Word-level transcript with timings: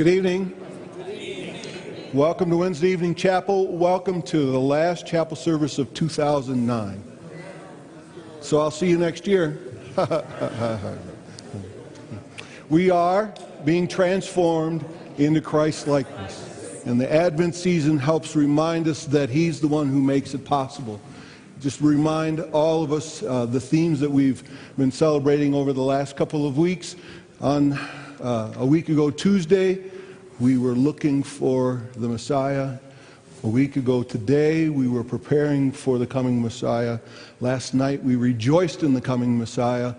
Good 0.00 0.08
evening. 0.08 0.54
Welcome 2.14 2.48
to 2.48 2.56
Wednesday 2.56 2.88
Evening 2.88 3.14
Chapel. 3.14 3.66
Welcome 3.66 4.22
to 4.22 4.50
the 4.50 4.58
last 4.58 5.06
chapel 5.06 5.36
service 5.36 5.78
of 5.78 5.92
2009. 5.92 7.04
So 8.40 8.60
I'll 8.60 8.70
see 8.70 8.88
you 8.88 8.96
next 8.96 9.26
year. 9.26 9.58
we 12.70 12.88
are 12.88 13.34
being 13.66 13.86
transformed 13.86 14.86
into 15.18 15.42
Christ 15.42 15.86
likeness. 15.86 16.82
And 16.86 16.98
the 16.98 17.12
Advent 17.12 17.54
season 17.54 17.98
helps 17.98 18.34
remind 18.34 18.88
us 18.88 19.04
that 19.04 19.28
He's 19.28 19.60
the 19.60 19.68
one 19.68 19.86
who 19.86 20.00
makes 20.00 20.32
it 20.32 20.46
possible. 20.46 20.98
Just 21.60 21.82
remind 21.82 22.40
all 22.40 22.82
of 22.82 22.90
us 22.94 23.22
uh, 23.22 23.44
the 23.44 23.60
themes 23.60 24.00
that 24.00 24.10
we've 24.10 24.42
been 24.78 24.92
celebrating 24.92 25.52
over 25.52 25.74
the 25.74 25.82
last 25.82 26.16
couple 26.16 26.46
of 26.46 26.56
weeks. 26.56 26.96
On 27.42 27.78
uh, 28.20 28.52
a 28.56 28.66
week 28.66 28.88
ago, 28.88 29.10
Tuesday, 29.10 29.82
we 30.38 30.58
were 30.58 30.72
looking 30.72 31.22
for 31.22 31.82
the 31.96 32.08
Messiah. 32.08 32.78
A 33.42 33.48
week 33.48 33.76
ago 33.76 34.02
today, 34.02 34.68
we 34.68 34.88
were 34.88 35.04
preparing 35.04 35.72
for 35.72 35.98
the 35.98 36.06
coming 36.06 36.42
Messiah. 36.42 36.98
Last 37.40 37.72
night, 37.72 38.02
we 38.02 38.16
rejoiced 38.16 38.82
in 38.82 38.92
the 38.92 39.00
coming 39.00 39.38
Messiah. 39.38 39.94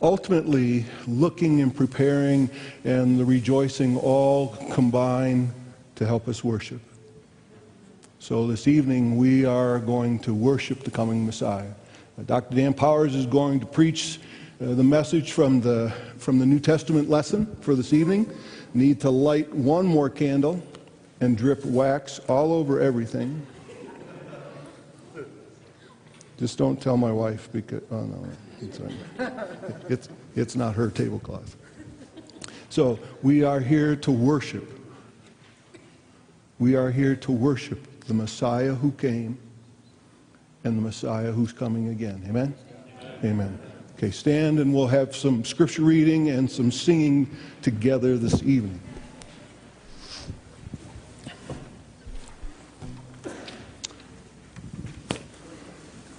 Ultimately, 0.00 0.86
looking 1.06 1.60
and 1.60 1.74
preparing 1.74 2.50
and 2.84 3.18
the 3.18 3.24
rejoicing 3.24 3.98
all 3.98 4.56
combine 4.72 5.52
to 5.96 6.06
help 6.06 6.28
us 6.28 6.42
worship. 6.42 6.80
So 8.18 8.46
this 8.46 8.66
evening, 8.66 9.16
we 9.16 9.44
are 9.44 9.78
going 9.78 10.18
to 10.20 10.34
worship 10.34 10.80
the 10.80 10.90
coming 10.90 11.26
Messiah. 11.26 11.72
Dr. 12.24 12.56
Dan 12.56 12.72
Powers 12.72 13.14
is 13.14 13.26
going 13.26 13.60
to 13.60 13.66
preach 13.66 14.18
uh, 14.58 14.72
the 14.72 14.82
message 14.82 15.32
from 15.32 15.60
the, 15.60 15.92
from 16.18 16.38
the 16.38 16.46
New 16.46 16.60
Testament 16.60 17.08
lesson 17.08 17.46
for 17.60 17.74
this 17.74 17.92
evening 17.92 18.30
need 18.74 19.00
to 19.00 19.10
light 19.10 19.52
one 19.54 19.86
more 19.86 20.10
candle 20.10 20.62
and 21.20 21.36
drip 21.36 21.64
wax 21.64 22.18
all 22.28 22.52
over 22.52 22.80
everything. 22.80 23.46
Just 26.38 26.58
don't 26.58 26.80
tell 26.80 26.96
my 26.96 27.10
wife 27.10 27.48
because, 27.52 27.82
oh 27.90 28.02
no, 28.02 28.28
it's, 28.60 28.80
it's, 29.88 30.08
it's 30.34 30.56
not 30.56 30.74
her 30.74 30.90
tablecloth. 30.90 31.56
So 32.68 32.98
we 33.22 33.42
are 33.42 33.60
here 33.60 33.96
to 33.96 34.10
worship. 34.10 34.70
We 36.58 36.74
are 36.74 36.90
here 36.90 37.16
to 37.16 37.32
worship 37.32 38.04
the 38.04 38.14
Messiah 38.14 38.74
who 38.74 38.92
came 38.92 39.38
and 40.64 40.76
the 40.76 40.82
Messiah 40.82 41.32
who's 41.32 41.52
coming 41.52 41.88
again. 41.88 42.22
Amen? 42.28 42.54
Amen. 43.20 43.58
Amen. 43.58 43.75
Okay, 43.96 44.10
stand 44.10 44.60
and 44.60 44.74
we'll 44.74 44.86
have 44.88 45.16
some 45.16 45.42
scripture 45.42 45.80
reading 45.80 46.28
and 46.28 46.50
some 46.50 46.70
singing 46.70 47.34
together 47.62 48.18
this 48.18 48.42
evening. 48.42 48.78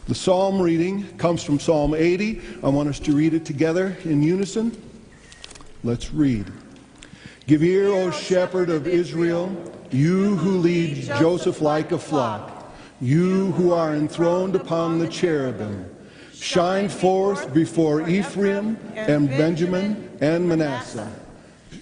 The 0.07 0.15
psalm 0.15 0.59
reading 0.59 1.05
comes 1.19 1.43
from 1.43 1.59
Psalm 1.59 1.93
80. 1.93 2.41
I 2.63 2.69
want 2.69 2.89
us 2.89 2.97
to 3.01 3.15
read 3.15 3.35
it 3.35 3.45
together 3.45 3.95
in 4.05 4.23
unison. 4.23 4.75
Let's 5.83 6.11
read. 6.11 6.51
Give 7.45 7.61
ear, 7.61 7.89
O 7.89 8.09
shepherd 8.09 8.71
of 8.71 8.87
Israel, 8.87 9.55
you 9.91 10.35
who 10.37 10.57
lead 10.57 11.03
Joseph 11.03 11.61
like 11.61 11.91
a 11.91 11.99
flock, 11.99 12.73
you 12.99 13.51
who 13.51 13.71
are 13.71 13.93
enthroned 13.93 14.55
upon 14.55 14.97
the 14.97 15.07
cherubim. 15.07 15.93
Shine 16.39 16.87
forth 16.87 17.53
before 17.53 18.07
Ephraim 18.07 18.77
and 18.95 19.27
Benjamin 19.29 20.17
and 20.21 20.47
Manasseh. 20.47 21.11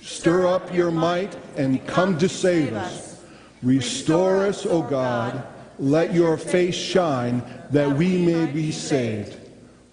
Stir 0.02 0.48
up 0.48 0.74
your 0.74 0.92
might 0.92 1.36
and 1.58 1.86
come 1.88 2.18
to 2.20 2.30
save 2.30 2.74
us. 2.74 3.22
Restore 3.62 4.46
us, 4.46 4.66
O 4.66 4.82
God. 4.82 5.46
Let 5.78 6.14
your 6.14 6.38
face 6.38 6.76
shine 6.76 7.44
that 7.72 7.98
we 7.98 8.18
may 8.26 8.46
be 8.46 8.72
saved. 8.72 9.38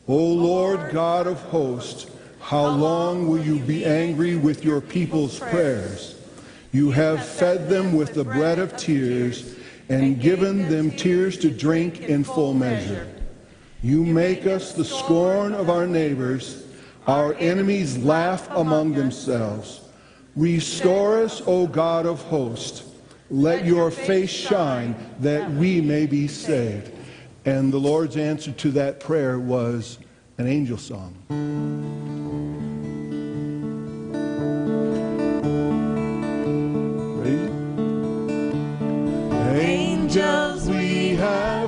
O 0.06 0.16
Lord 0.16 0.90
God 0.92 1.26
of 1.26 1.40
hosts, 1.42 2.06
how 2.40 2.68
long 2.68 3.28
will 3.28 3.42
you 3.42 3.58
be 3.58 3.84
angry 3.84 4.36
with 4.36 4.64
your 4.64 4.80
people's 4.80 5.38
prayers? 5.38 6.20
You 6.72 6.90
have 6.90 7.24
fed 7.24 7.68
them 7.68 7.94
with 7.94 8.14
the 8.14 8.24
bread 8.24 8.58
of 8.58 8.76
tears 8.76 9.56
and 9.88 10.20
given 10.20 10.68
them 10.68 10.90
tears 10.90 11.36
to 11.38 11.50
drink 11.50 12.00
in 12.00 12.24
full 12.24 12.54
measure. 12.54 13.06
You 13.82 14.04
make 14.04 14.46
us 14.46 14.72
the 14.72 14.84
scorn 14.84 15.54
of 15.54 15.68
our 15.68 15.88
neighbors. 15.88 16.64
Our 17.08 17.34
enemies 17.34 17.98
laugh 17.98 18.48
among 18.50 18.92
themselves. 18.92 19.80
Restore 20.36 21.24
us, 21.24 21.42
O 21.46 21.66
God 21.66 22.06
of 22.06 22.22
hosts. 22.22 22.84
Let 23.28 23.64
your 23.64 23.90
face 23.90 24.30
shine 24.30 24.94
that 25.18 25.50
we 25.50 25.80
may 25.80 26.06
be 26.06 26.28
saved. 26.28 26.92
And 27.44 27.72
the 27.72 27.78
Lord's 27.78 28.16
answer 28.16 28.52
to 28.52 28.70
that 28.72 29.00
prayer 29.00 29.38
was 29.40 29.98
an 30.38 30.46
angel 30.46 30.78
song. 30.78 31.16
Angels 39.54 40.68
we 40.68 41.16
have 41.16 41.61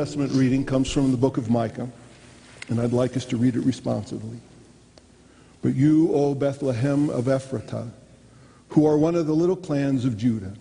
Testament 0.00 0.32
reading 0.32 0.64
comes 0.64 0.90
from 0.90 1.10
the 1.10 1.18
book 1.18 1.36
of 1.36 1.50
Micah, 1.50 1.86
and 2.70 2.80
I'd 2.80 2.94
like 2.94 3.18
us 3.18 3.26
to 3.26 3.36
read 3.36 3.54
it 3.54 3.60
responsively. 3.60 4.38
But 5.60 5.74
you, 5.74 6.10
O 6.14 6.34
Bethlehem 6.34 7.10
of 7.10 7.26
Ephratah, 7.26 7.90
who 8.70 8.86
are 8.86 8.96
one 8.96 9.14
of 9.14 9.26
the 9.26 9.34
little 9.34 9.56
clans 9.56 10.06
of 10.06 10.16
Judah, 10.16 10.54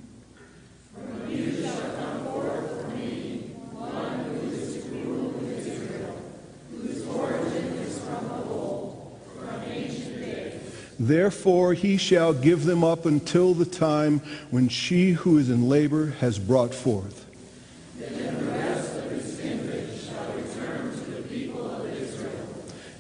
Therefore 11.00 11.74
he 11.76 11.96
shall 11.96 12.34
give 12.34 12.66
them 12.66 12.84
up 12.84 13.06
until 13.06 13.54
the 13.54 13.64
time 13.64 14.20
when 14.52 14.68
she 14.68 15.12
who 15.12 15.38
is 15.38 15.50
in 15.50 15.70
labor 15.70 16.08
has 16.20 16.38
brought 16.38 16.76
forth. 16.76 17.29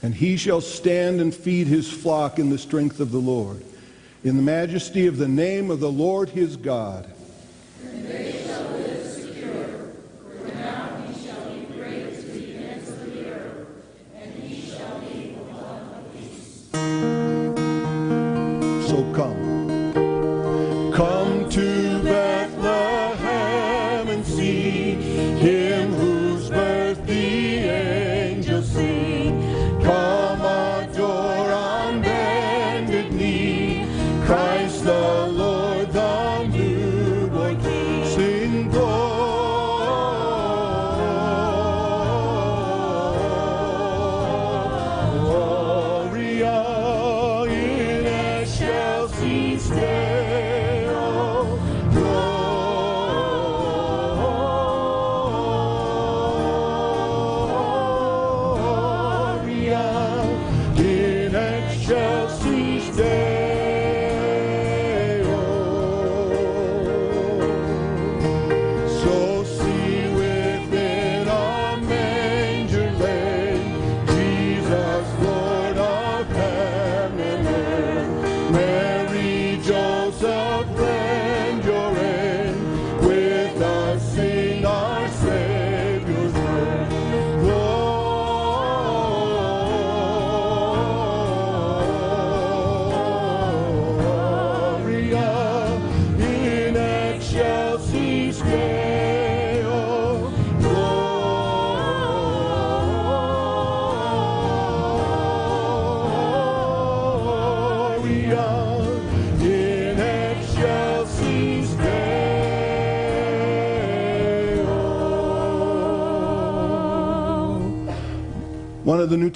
And 0.09 0.15
he 0.15 0.37
shall 0.37 0.59
stand 0.59 1.21
and 1.21 1.35
feed 1.35 1.67
his 1.67 1.87
flock 1.87 2.39
in 2.39 2.49
the 2.49 2.57
strength 2.57 2.99
of 2.99 3.11
the 3.11 3.19
Lord, 3.19 3.63
in 4.23 4.37
the 4.37 4.41
majesty 4.41 5.05
of 5.05 5.17
the 5.17 5.27
name 5.27 5.69
of 5.69 5.79
the 5.79 5.91
Lord 5.91 6.29
his 6.29 6.57
God. 6.57 7.07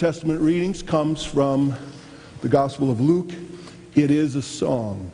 Testament 0.04 0.42
readings 0.42 0.84
comes 0.84 1.24
from 1.24 1.74
the 2.42 2.50
Gospel 2.50 2.92
of 2.92 3.00
Luke. 3.00 3.32
It 3.96 4.12
is 4.12 4.36
a 4.36 4.42
song, 4.42 5.10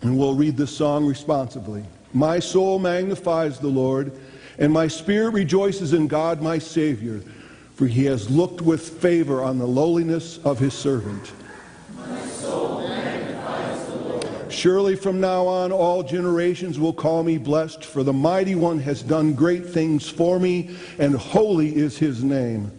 and 0.00 0.16
we'll 0.16 0.34
read 0.34 0.56
this 0.56 0.74
song 0.74 1.04
responsibly. 1.04 1.84
My 2.14 2.38
soul 2.38 2.78
magnifies 2.78 3.58
the 3.58 3.68
Lord, 3.68 4.10
and 4.58 4.72
my 4.72 4.88
spirit 4.88 5.34
rejoices 5.34 5.92
in 5.92 6.08
God 6.08 6.40
my 6.40 6.58
Savior, 6.58 7.20
for 7.74 7.86
he 7.86 8.06
has 8.06 8.30
looked 8.30 8.62
with 8.62 9.02
favor 9.02 9.44
on 9.44 9.58
the 9.58 9.66
lowliness 9.66 10.38
of 10.46 10.58
his 10.58 10.72
servant. 10.72 11.30
Surely 14.48 14.96
from 14.96 15.20
now 15.20 15.46
on 15.46 15.72
all 15.72 16.02
generations 16.02 16.78
will 16.78 16.94
call 16.94 17.22
me 17.22 17.36
blessed, 17.36 17.84
for 17.84 18.02
the 18.02 18.14
mighty 18.14 18.54
one 18.54 18.78
has 18.78 19.02
done 19.02 19.34
great 19.34 19.66
things 19.66 20.08
for 20.08 20.40
me, 20.40 20.74
and 20.98 21.14
holy 21.14 21.76
is 21.76 21.98
his 21.98 22.24
name. 22.24 22.72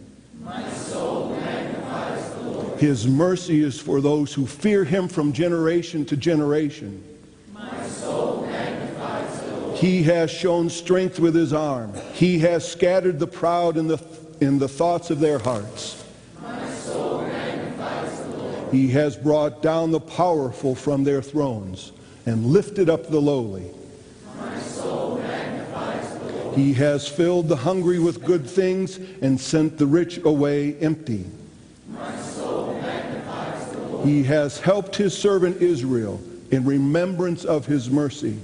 His 2.77 3.07
mercy 3.07 3.63
is 3.63 3.79
for 3.79 4.01
those 4.01 4.33
who 4.33 4.45
fear 4.45 4.83
him 4.83 5.07
from 5.07 5.33
generation 5.33 6.05
to 6.05 6.17
generation. 6.17 7.03
My 7.53 7.87
soul 7.87 8.45
magnifies 8.45 9.41
the 9.41 9.55
Lord. 9.57 9.77
He 9.77 10.03
has 10.03 10.29
shown 10.31 10.69
strength 10.69 11.19
with 11.19 11.35
his 11.35 11.53
arm. 11.53 11.93
He 12.13 12.39
has 12.39 12.69
scattered 12.69 13.19
the 13.19 13.27
proud 13.27 13.77
in 13.77 13.87
the, 13.87 14.03
in 14.41 14.59
the 14.59 14.67
thoughts 14.67 15.09
of 15.09 15.19
their 15.19 15.39
hearts. 15.39 16.03
My 16.41 16.69
soul 16.69 17.21
magnifies 17.21 18.19
the 18.19 18.37
Lord. 18.37 18.73
He 18.73 18.89
has 18.89 19.15
brought 19.15 19.61
down 19.61 19.91
the 19.91 19.99
powerful 19.99 20.75
from 20.75 21.03
their 21.03 21.21
thrones 21.21 21.91
and 22.25 22.47
lifted 22.47 22.89
up 22.89 23.09
the 23.09 23.21
lowly. 23.21 23.69
He 26.55 26.73
has 26.73 27.07
filled 27.07 27.47
the 27.47 27.55
hungry 27.55 27.97
with 27.97 28.23
good 28.23 28.47
things 28.47 28.97
and 29.21 29.41
sent 29.41 29.79
the 29.79 29.87
rich 29.87 30.19
away 30.23 30.75
empty. 30.75 31.25
He 34.03 34.23
has 34.23 34.59
helped 34.59 34.95
his 34.95 35.17
servant 35.17 35.61
Israel 35.61 36.21
in 36.51 36.65
remembrance 36.65 37.45
of 37.45 37.65
his 37.65 37.89
mercy, 37.89 38.37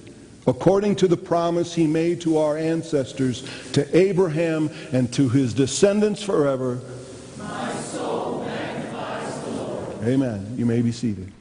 according 0.48 0.96
to 0.98 1.08
the 1.08 1.18
promise 1.18 1.74
he 1.74 1.86
made 1.86 2.22
to 2.22 2.38
our 2.38 2.58
ancestors, 2.58 3.48
to 3.74 3.98
Abraham 3.98 4.70
and 4.92 5.12
to 5.14 5.30
his 5.30 5.54
descendants 5.54 6.24
forever. 6.24 6.80
Amen. 10.04 10.56
You 10.58 10.66
may 10.66 10.82
be 10.82 10.92
seated. 10.92 11.32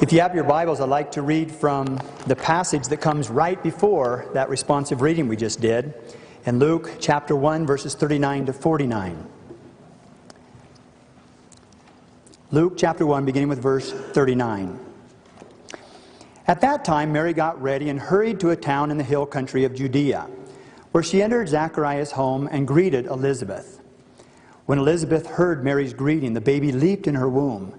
If 0.00 0.12
you 0.12 0.20
have 0.20 0.34
your 0.34 0.44
Bibles, 0.44 0.80
I'd 0.80 0.88
like 0.88 1.10
to 1.12 1.22
read 1.22 1.50
from 1.50 1.98
the 2.26 2.36
passage 2.36 2.86
that 2.88 2.98
comes 2.98 3.30
right 3.30 3.60
before 3.62 4.28
that 4.32 4.48
responsive 4.48 5.00
reading 5.00 5.26
we 5.26 5.36
just 5.36 5.60
did 5.60 5.94
in 6.46 6.58
Luke 6.58 6.92
chapter 7.00 7.34
1, 7.34 7.66
verses 7.66 7.94
39 7.94 8.46
to 8.46 8.52
49. 8.52 9.26
Luke 12.52 12.74
chapter 12.76 13.04
1, 13.04 13.24
beginning 13.24 13.48
with 13.48 13.60
verse 13.60 13.92
39. 13.92 14.78
At 16.46 16.60
that 16.60 16.84
time, 16.84 17.12
Mary 17.12 17.32
got 17.32 17.60
ready 17.60 17.88
and 17.88 17.98
hurried 17.98 18.38
to 18.40 18.50
a 18.50 18.56
town 18.56 18.90
in 18.92 18.98
the 18.98 19.04
hill 19.04 19.26
country 19.26 19.64
of 19.64 19.74
Judea, 19.74 20.28
where 20.92 21.02
she 21.02 21.22
entered 21.22 21.48
Zachariah's 21.48 22.12
home 22.12 22.48
and 22.52 22.68
greeted 22.68 23.06
Elizabeth. 23.06 23.80
When 24.66 24.78
Elizabeth 24.78 25.26
heard 25.26 25.64
Mary's 25.64 25.92
greeting, 25.92 26.34
the 26.34 26.40
baby 26.40 26.70
leaped 26.70 27.08
in 27.08 27.16
her 27.16 27.28
womb, 27.28 27.78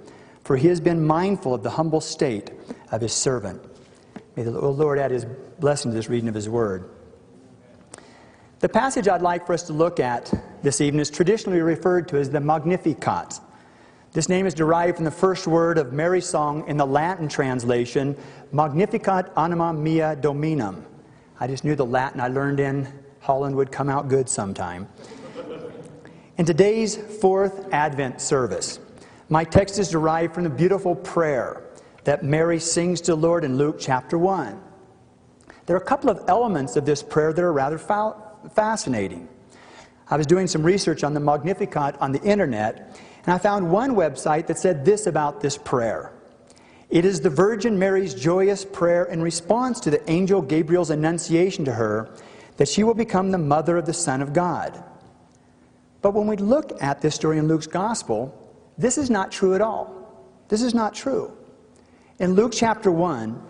for 0.43 0.57
he 0.57 0.67
has 0.67 0.79
been 0.79 1.05
mindful 1.05 1.53
of 1.53 1.63
the 1.63 1.69
humble 1.69 2.01
state 2.01 2.51
of 2.91 3.01
his 3.01 3.13
servant. 3.13 3.61
May 4.35 4.43
the 4.43 4.51
Lord 4.51 4.97
add 4.99 5.11
his 5.11 5.25
blessing 5.59 5.91
to 5.91 5.95
this 5.95 6.09
reading 6.09 6.29
of 6.29 6.35
his 6.35 6.49
word. 6.49 6.89
The 8.59 8.69
passage 8.69 9.07
I'd 9.07 9.21
like 9.21 9.47
for 9.47 9.53
us 9.53 9.63
to 9.63 9.73
look 9.73 9.99
at 9.99 10.31
this 10.61 10.81
evening 10.81 11.01
is 11.01 11.09
traditionally 11.09 11.61
referred 11.61 12.07
to 12.09 12.17
as 12.17 12.29
the 12.29 12.39
Magnificat. 12.39 13.39
This 14.13 14.29
name 14.29 14.45
is 14.45 14.53
derived 14.53 14.97
from 14.97 15.05
the 15.05 15.11
first 15.11 15.47
word 15.47 15.77
of 15.77 15.93
Mary's 15.93 16.27
song 16.27 16.67
in 16.67 16.77
the 16.77 16.85
Latin 16.85 17.27
translation, 17.27 18.15
Magnificat 18.51 19.31
anima 19.35 19.73
mea 19.73 20.15
dominum. 20.19 20.85
I 21.39 21.47
just 21.47 21.63
knew 21.63 21.75
the 21.75 21.85
Latin 21.85 22.19
I 22.19 22.27
learned 22.27 22.59
in 22.59 22.87
Holland 23.19 23.55
would 23.55 23.71
come 23.71 23.89
out 23.89 24.09
good 24.09 24.29
sometime. 24.29 24.87
In 26.37 26.45
today's 26.45 26.97
fourth 26.97 27.71
Advent 27.73 28.21
service, 28.21 28.79
my 29.31 29.45
text 29.45 29.79
is 29.79 29.89
derived 29.89 30.35
from 30.35 30.43
the 30.43 30.49
beautiful 30.49 30.93
prayer 30.93 31.63
that 32.03 32.21
Mary 32.21 32.59
sings 32.59 32.99
to 32.99 33.11
the 33.11 33.15
Lord 33.15 33.45
in 33.45 33.57
Luke 33.57 33.77
chapter 33.79 34.17
1. 34.17 34.61
There 35.65 35.75
are 35.75 35.79
a 35.79 35.85
couple 35.85 36.09
of 36.09 36.25
elements 36.27 36.75
of 36.75 36.85
this 36.85 37.01
prayer 37.01 37.31
that 37.31 37.41
are 37.41 37.53
rather 37.53 37.77
fa- 37.77 38.13
fascinating. 38.53 39.29
I 40.09 40.17
was 40.17 40.27
doing 40.27 40.47
some 40.47 40.63
research 40.63 41.05
on 41.05 41.13
the 41.13 41.21
Magnificat 41.21 41.95
on 42.01 42.11
the 42.11 42.21
internet, 42.23 42.99
and 43.25 43.33
I 43.33 43.37
found 43.37 43.71
one 43.71 43.91
website 43.91 44.47
that 44.47 44.59
said 44.59 44.83
this 44.83 45.07
about 45.07 45.39
this 45.39 45.57
prayer. 45.57 46.11
It 46.89 47.05
is 47.05 47.21
the 47.21 47.29
Virgin 47.29 47.79
Mary's 47.79 48.13
joyous 48.13 48.65
prayer 48.65 49.05
in 49.05 49.21
response 49.21 49.79
to 49.81 49.89
the 49.89 50.11
angel 50.11 50.41
Gabriel's 50.41 50.89
annunciation 50.89 51.63
to 51.63 51.71
her 51.71 52.13
that 52.57 52.67
she 52.67 52.83
will 52.83 52.95
become 52.95 53.31
the 53.31 53.37
mother 53.37 53.77
of 53.77 53.85
the 53.85 53.93
Son 53.93 54.21
of 54.21 54.33
God. 54.33 54.83
But 56.01 56.15
when 56.15 56.27
we 56.27 56.35
look 56.35 56.73
at 56.83 56.99
this 56.99 57.15
story 57.15 57.37
in 57.37 57.47
Luke's 57.47 57.67
Gospel, 57.67 58.37
this 58.77 58.97
is 58.97 59.09
not 59.09 59.31
true 59.31 59.53
at 59.55 59.61
all. 59.61 59.95
This 60.47 60.61
is 60.61 60.73
not 60.73 60.93
true. 60.93 61.31
In 62.19 62.33
Luke 62.33 62.51
chapter 62.53 62.91
1, 62.91 63.41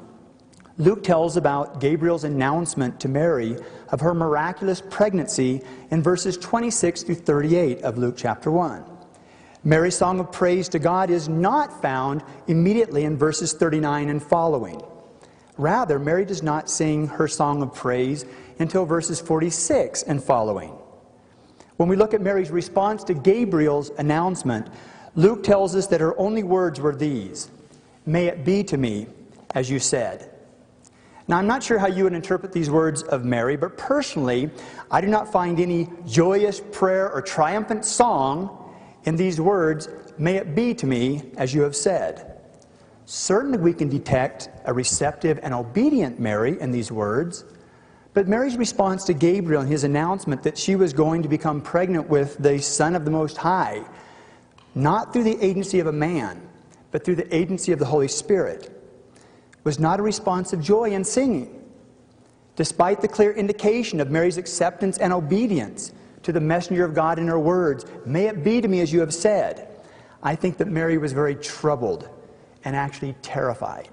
Luke 0.78 1.04
tells 1.04 1.38
about 1.38 1.80
Gabriel's 1.80 2.24
announcement 2.24 3.00
to 3.02 3.08
Mary 3.08 3.58
of 3.90 4.02
her 4.02 4.14
miraculous 4.14 4.82
pregnancy 4.90 5.62
in 5.92 6.02
verses 6.02 6.38
26 6.38 7.04
through 7.04 7.16
38 7.16 7.82
of 7.82 7.98
Luke 7.98 8.16
chapter 8.18 8.50
1. 8.50 8.84
Mary's 9.64 9.96
song 9.96 10.20
of 10.20 10.32
praise 10.32 10.68
to 10.70 10.80
God 10.80 11.12
is 11.12 11.30
not 11.30 11.82
found 11.82 12.24
immediately 12.48 13.04
in 13.04 13.16
verses 13.16 13.54
39 13.54 14.10
and 14.10 14.24
following. 14.24 14.82
Rather, 15.58 16.00
Mary 16.00 16.26
does 16.26 16.42
not 16.42 16.70
sing 16.70 17.06
her 17.08 17.28
song 17.28 17.62
of 17.62 17.74
praise 17.74 18.26
until 18.58 18.86
verses 18.86 19.22
46 19.22 20.04
and 20.04 20.24
following. 20.24 20.72
When 21.78 21.90
we 21.90 21.96
look 21.96 22.14
at 22.14 22.22
Mary's 22.22 22.50
response 22.50 23.04
to 23.04 23.14
Gabriel's 23.14 23.92
announcement, 23.98 24.68
Luke 25.16 25.44
tells 25.44 25.76
us 25.76 25.88
that 25.88 26.02
her 26.02 26.18
only 26.20 26.44
words 26.44 26.80
were 26.80 26.96
these 26.96 27.50
May 28.06 28.28
it 28.28 28.44
be 28.44 28.64
to 28.64 28.78
me 28.78 29.08
as 29.54 29.70
you 29.70 29.80
said. 29.80 30.30
Now, 31.28 31.38
I'm 31.38 31.48
not 31.48 31.64
sure 31.64 31.78
how 31.78 31.88
you 31.88 32.04
would 32.04 32.14
interpret 32.14 32.52
these 32.52 32.70
words 32.70 33.04
of 33.04 33.24
Mary, 33.24 33.56
but 33.56 33.78
personally, 33.78 34.50
I 34.90 35.02
do 35.02 35.08
not 35.08 35.32
find 35.32 35.60
any 35.60 35.88
joyous 36.06 36.62
prayer 36.72 37.12
or 37.12 37.22
triumphant 37.22 37.86
song 37.86 38.74
in 39.06 39.16
these 39.16 39.40
words, 39.40 39.88
May 40.18 40.36
it 40.36 40.56
be 40.56 40.74
to 40.76 40.86
me 40.86 41.32
as 41.38 41.54
you 41.54 41.62
have 41.62 41.76
said. 41.76 42.40
Certainly, 43.06 43.60
we 43.60 43.74
can 43.74 43.90
detect 43.90 44.50
a 44.66 44.74
receptive 44.74 45.40
and 45.42 45.54
obedient 45.54 46.20
Mary 46.20 46.60
in 46.60 46.72
these 46.72 46.92
words, 46.92 47.44
but 48.14 48.28
Mary's 48.28 48.58
response 48.58 49.04
to 49.06 49.14
Gabriel 49.14 49.62
and 49.62 49.72
his 49.72 49.84
announcement 49.84 50.44
that 50.44 50.58
she 50.58 50.76
was 50.76 50.92
going 50.92 51.24
to 51.24 51.30
become 51.30 51.62
pregnant 51.62 52.10
with 52.10 52.38
the 52.38 52.60
Son 52.60 52.96
of 52.96 53.06
the 53.06 53.12
Most 53.12 53.38
High, 53.38 53.84
not 54.76 55.14
through 55.14 55.24
the 55.24 55.44
agency 55.44 55.80
of 55.80 55.88
a 55.88 55.92
man, 55.92 56.42
but 56.92 57.04
through 57.04 57.16
the 57.16 57.36
agency 57.36 57.72
of 57.72 57.80
the 57.80 57.86
Holy 57.86 58.08
Spirit, 58.08 58.78
was 59.64 59.80
not 59.80 60.00
a 60.00 60.04
response 60.04 60.54
of 60.54 60.62
joy 60.62 60.92
and 60.94 61.06
singing. 61.06 61.64
Despite 62.56 63.02
the 63.02 63.08
clear 63.08 63.32
indication 63.32 64.00
of 64.00 64.12
Mary's 64.12 64.38
acceptance 64.38 64.98
and 64.98 65.14
obedience, 65.14 65.94
to 66.24 66.32
the 66.32 66.40
messenger 66.40 66.86
of 66.86 66.94
God 66.94 67.20
in 67.20 67.28
her 67.28 67.40
words, 67.40 67.86
May 68.06 68.28
it 68.28 68.44
be 68.44 68.62
to 68.62 68.68
me 68.68 68.82
as 68.82 68.94
you 68.94 69.00
have 69.00 69.14
said. 69.14 69.68
I 70.24 70.36
think 70.36 70.58
that 70.58 70.68
Mary 70.68 70.98
was 70.98 71.14
very 71.14 71.36
troubled 71.36 72.08
and 72.64 72.76
actually 72.76 73.16
terrified. 73.22 73.90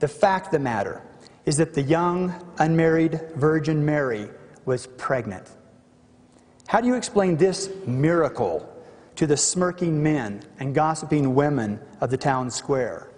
The 0.00 0.08
fact 0.08 0.46
of 0.46 0.52
the 0.52 0.58
matter 0.58 1.02
is 1.46 1.56
that 1.58 1.74
the 1.74 1.82
young, 1.82 2.34
unmarried 2.58 3.20
Virgin 3.36 3.84
Mary 3.84 4.28
was 4.64 4.86
pregnant. 4.86 5.48
How 6.66 6.80
do 6.80 6.88
you 6.88 6.94
explain 6.94 7.36
this 7.36 7.70
miracle 7.86 8.68
to 9.18 9.26
the 9.26 9.36
smirking 9.36 10.00
men 10.00 10.40
and 10.60 10.76
gossiping 10.76 11.34
women 11.34 11.80
of 12.00 12.08
the 12.08 12.16
town 12.16 12.48
square? 12.48 13.10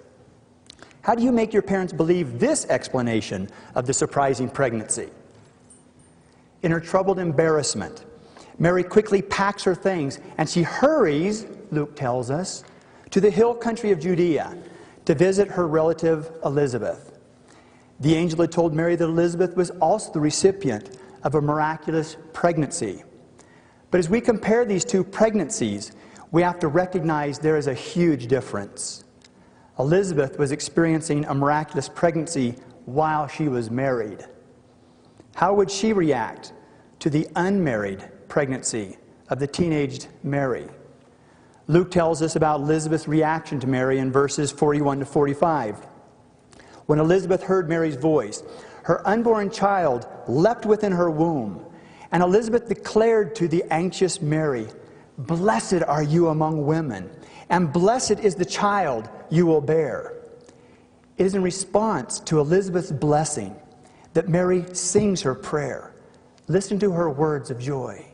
How 1.03 1.15
do 1.15 1.23
you 1.23 1.31
make 1.31 1.53
your 1.53 1.61
parents 1.61 1.93
believe 1.93 2.39
this 2.39 2.65
explanation 2.71 3.51
of 3.75 3.87
the 3.87 3.93
surprising 3.93 4.49
pregnancy? 4.49 5.11
In 6.63 6.73
her 6.73 6.81
troubled 6.81 7.19
embarrassment, 7.19 8.07
Mary 8.59 8.83
quickly 8.83 9.21
packs 9.21 9.63
her 9.65 9.75
things 9.75 10.21
and 10.39 10.49
she 10.49 10.63
hurries, 10.63 11.47
Luke 11.71 11.97
tells 11.97 12.31
us, 12.31 12.65
to 13.11 13.21
the 13.21 13.31
hill 13.31 13.55
country 13.55 13.91
of 13.91 14.01
Judea 14.01 14.57
to 15.05 15.15
visit 15.15 15.49
her 15.49 15.69
relative 15.69 16.31
Elizabeth. 16.47 17.19
The 18.01 18.15
angel 18.15 18.41
had 18.41 18.53
told 18.53 18.73
Mary 18.73 18.97
that 18.97 19.05
Elizabeth 19.05 19.55
was 19.55 19.69
also 19.73 20.15
the 20.15 20.21
recipient 20.21 20.99
of 21.25 21.35
a 21.35 21.43
miraculous 21.43 22.17
pregnancy. 22.33 23.05
But 23.91 23.99
as 23.99 24.09
we 24.09 24.21
compare 24.21 24.65
these 24.65 24.85
two 24.85 25.03
pregnancies, 25.03 25.93
we 26.31 26.43
have 26.43 26.59
to 26.61 26.69
recognize 26.69 27.39
there 27.39 27.57
is 27.57 27.67
a 27.67 27.75
huge 27.75 28.29
difference. 28.29 29.05
Elizabeth 29.79 30.39
was 30.39 30.53
experiencing 30.53 31.25
a 31.25 31.35
miraculous 31.35 31.89
pregnancy 31.89 32.55
while 32.85 33.27
she 33.27 33.49
was 33.49 33.71
married. 33.71 34.25
How 35.35 35.55
would 35.55 35.71
she 35.71 35.93
react 35.93 36.53
to 37.01 37.11
the 37.11 37.27
unmarried 37.35 38.09
pregnancy 38.29 38.97
of 39.31 39.39
the 39.39 39.47
teenaged 39.47 40.09
Mary. 40.23 40.69
Luke 41.67 41.91
tells 41.91 42.21
us 42.21 42.37
about 42.37 42.61
Elizabeth's 42.61 43.09
reaction 43.09 43.61
to 43.61 43.67
Mary 43.67 43.99
in 43.99 44.11
verses 44.11 44.51
41 44.51 45.01
to 45.01 45.05
45. 45.07 45.77
When 46.87 46.99
Elizabeth 46.99 47.45
heard 47.45 47.69
Mary's 47.69 47.97
voice, 47.97 48.43
her 48.83 49.07
unborn 49.07 49.51
child 49.51 50.07
leapt 50.27 50.67
within 50.67 50.93
her 50.93 51.11
womb, 51.11 51.65
and 52.13 52.23
Elizabeth 52.23 52.69
declared 52.69 53.35
to 53.37 53.49
the 53.49 53.65
anxious 53.71 54.21
Mary, 54.21 54.67
Blessed 55.19 55.83
are 55.87 56.03
you 56.03 56.29
among 56.29 56.67
women, 56.67 57.11
and 57.51 57.73
blessed 57.73 58.21
is 58.21 58.35
the 58.35 58.45
child 58.45 59.09
you 59.29 59.47
will 59.47 59.61
bear. 59.61 60.15
It 61.19 61.27
is 61.27 61.35
in 61.35 61.43
response 61.43 62.21
to 62.21 62.41
Elizabeth's 62.41 62.91
blessing 62.91 63.55
that 64.15 64.29
Mary 64.29 64.65
sings 64.73 65.23
her 65.23 65.35
prayer. 65.35 65.93
Listen 66.49 66.79
to 66.81 66.93
her 66.93 67.11
words 67.11 67.51
of 67.51 67.59
joy. 67.59 68.10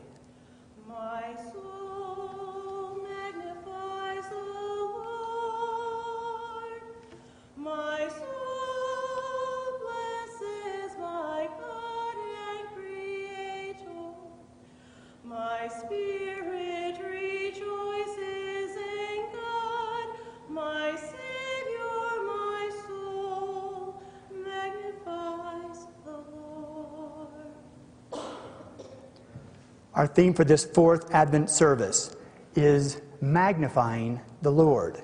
Our 29.97 30.05
theme 30.05 30.35
for 30.35 30.43
this 30.43 30.63
fourth 30.63 31.11
Advent 31.11 31.49
service 31.49 32.15
is 32.55 33.01
magnifying 33.19 34.21
the 34.43 34.51
Lord. 34.51 35.01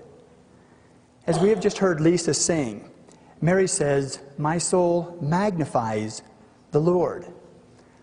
As 1.26 1.40
we 1.40 1.50
have 1.50 1.60
just 1.60 1.80
heard 1.80 2.00
Lisa 2.00 2.32
sing, 2.32 2.88
Mary 3.42 3.68
says, 3.68 4.20
My 4.38 4.60
soul 4.60 5.18
magnifies 5.20 6.22
the 6.70 6.80
Lord. 6.80 7.26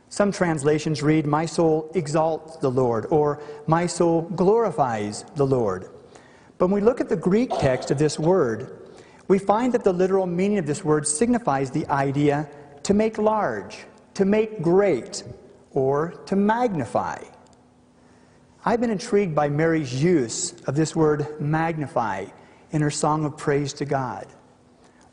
Some 0.09 0.33
translations 0.33 1.01
read, 1.01 1.27
My 1.27 1.47
soul 1.47 1.89
exalts 1.95 2.57
the 2.57 2.73
Lord, 2.73 3.07
or 3.11 3.41
My 3.69 3.87
soul 3.87 4.23
glorifies 4.23 5.25
the 5.37 5.47
Lord. 5.47 5.89
But 6.59 6.67
when 6.67 6.75
we 6.75 6.81
look 6.81 7.01
at 7.01 7.09
the 7.09 7.15
Greek 7.15 7.51
text 7.61 7.93
of 7.93 7.99
this 7.99 8.19
word, 8.19 8.91
we 9.29 9.39
find 9.39 9.73
that 9.75 9.85
the 9.85 9.93
literal 9.93 10.27
meaning 10.27 10.59
of 10.59 10.67
this 10.67 10.85
word 10.85 11.07
signifies 11.07 11.71
the 11.71 11.87
idea 11.87 12.49
to 12.83 12.95
make 12.95 13.17
large, 13.17 13.85
to 14.15 14.25
make 14.25 14.61
great, 14.61 15.23
or 15.73 16.13
to 16.27 16.37
magnify. 16.37 17.23
I've 18.65 18.81
been 18.81 18.91
intrigued 18.91 19.35
by 19.35 19.49
Mary's 19.49 20.03
use 20.03 20.53
of 20.67 20.75
this 20.75 20.95
word 20.95 21.41
magnify 21.41 22.27
in 22.73 22.83
her 22.83 22.91
song 22.91 23.25
of 23.25 23.37
praise 23.37 23.73
to 23.75 23.85
God. 23.85 24.27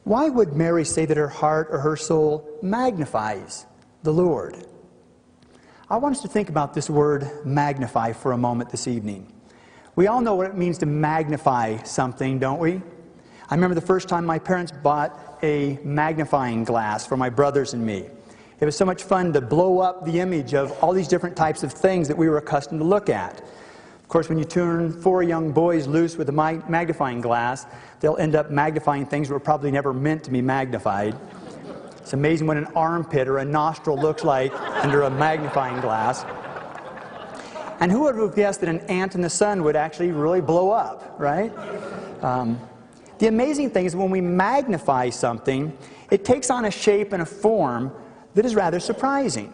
Why 0.04 0.30
would 0.30 0.54
Mary 0.54 0.86
say 0.86 1.06
that 1.06 1.18
her 1.18 1.28
heart 1.28 1.68
or 1.72 1.80
her 1.80 1.96
soul 1.96 2.48
magnifies 2.62 3.66
the 4.04 4.14
Lord? 4.14 4.66
I 5.90 5.98
want 5.98 6.16
us 6.16 6.22
to 6.22 6.28
think 6.28 6.50
about 6.50 6.74
this 6.74 6.90
word 6.90 7.46
magnify 7.46 8.14
for 8.14 8.34
a 8.34 8.38
moment 8.38 8.70
this 8.70 8.88
evening. 8.88 9.32
We 9.96 10.08
all 10.08 10.22
know 10.22 10.36
what 10.36 10.48
it 10.48 10.58
means 10.58 10.78
to 10.80 10.86
magnify 10.86 11.84
something, 11.84 12.40
don't 12.40 12.60
we? 12.60 12.82
I 13.50 13.56
remember 13.56 13.76
the 13.76 13.82
first 13.82 14.10
time 14.10 14.26
my 14.26 14.40
parents 14.40 14.72
bought 14.72 15.40
a 15.42 15.80
magnifying 15.84 16.66
glass 16.66 17.08
for 17.08 17.16
my 17.16 17.30
brothers 17.30 17.74
and 17.74 17.86
me. 17.86 18.10
It 18.60 18.66
was 18.66 18.76
so 18.76 18.86
much 18.86 19.04
fun 19.04 19.34
to 19.34 19.42
blow 19.42 19.80
up 19.80 20.04
the 20.04 20.20
image 20.20 20.56
of 20.56 20.72
all 20.84 20.92
these 20.92 21.08
different 21.08 21.36
types 21.36 21.62
of 21.62 21.72
things 21.72 22.08
that 22.08 22.18
we 22.18 22.28
were 22.28 22.38
accustomed 22.38 22.80
to 22.80 22.86
look 22.86 23.08
at. 23.08 23.40
Of 23.40 24.08
course, 24.08 24.30
when 24.30 24.40
you 24.40 24.46
turn 24.46 25.00
four 25.02 25.22
young 25.22 25.52
boys 25.52 25.86
loose 25.86 26.16
with 26.16 26.30
a 26.30 26.32
magnifying 26.32 27.22
glass, 27.22 27.68
they'll 28.00 28.18
end 28.18 28.36
up 28.36 28.50
magnifying 28.50 29.06
things 29.06 29.28
that 29.28 29.36
were 29.36 29.40
probably 29.40 29.70
never 29.70 29.94
meant 29.94 30.24
to 30.24 30.32
be 30.32 30.42
magnified. 30.42 31.16
It's 31.98 32.14
amazing 32.14 32.48
what 32.48 32.58
an 32.58 32.66
armpit 32.68 33.28
or 33.28 33.38
a 33.40 33.46
nostril 33.46 33.98
looks 33.98 34.24
like 34.24 34.52
under 34.84 35.04
a 35.04 35.10
magnifying 35.10 35.80
glass. 35.82 36.26
And 37.80 37.92
who 37.92 38.04
would 38.04 38.16
have 38.16 38.36
guessed 38.36 38.62
that 38.62 38.70
an 38.70 38.80
ant 38.88 39.14
in 39.14 39.22
the 39.22 39.30
sun 39.30 39.64
would 39.66 39.76
actually 39.76 40.12
really 40.12 40.42
blow 40.42 40.72
up, 40.72 41.16
right? 41.20 41.52
Um, 42.24 42.60
the 43.20 43.28
amazing 43.28 43.70
thing 43.70 43.86
is 43.86 43.96
when 43.96 44.10
we 44.10 44.22
magnify 44.22 45.12
something, 45.12 45.78
it 46.10 46.26
takes 46.26 46.50
on 46.50 46.66
a 46.66 46.72
shape 46.72 47.14
and 47.14 47.22
a 47.22 47.26
form 47.26 47.92
that 48.38 48.46
is 48.46 48.54
rather 48.54 48.80
surprising. 48.80 49.52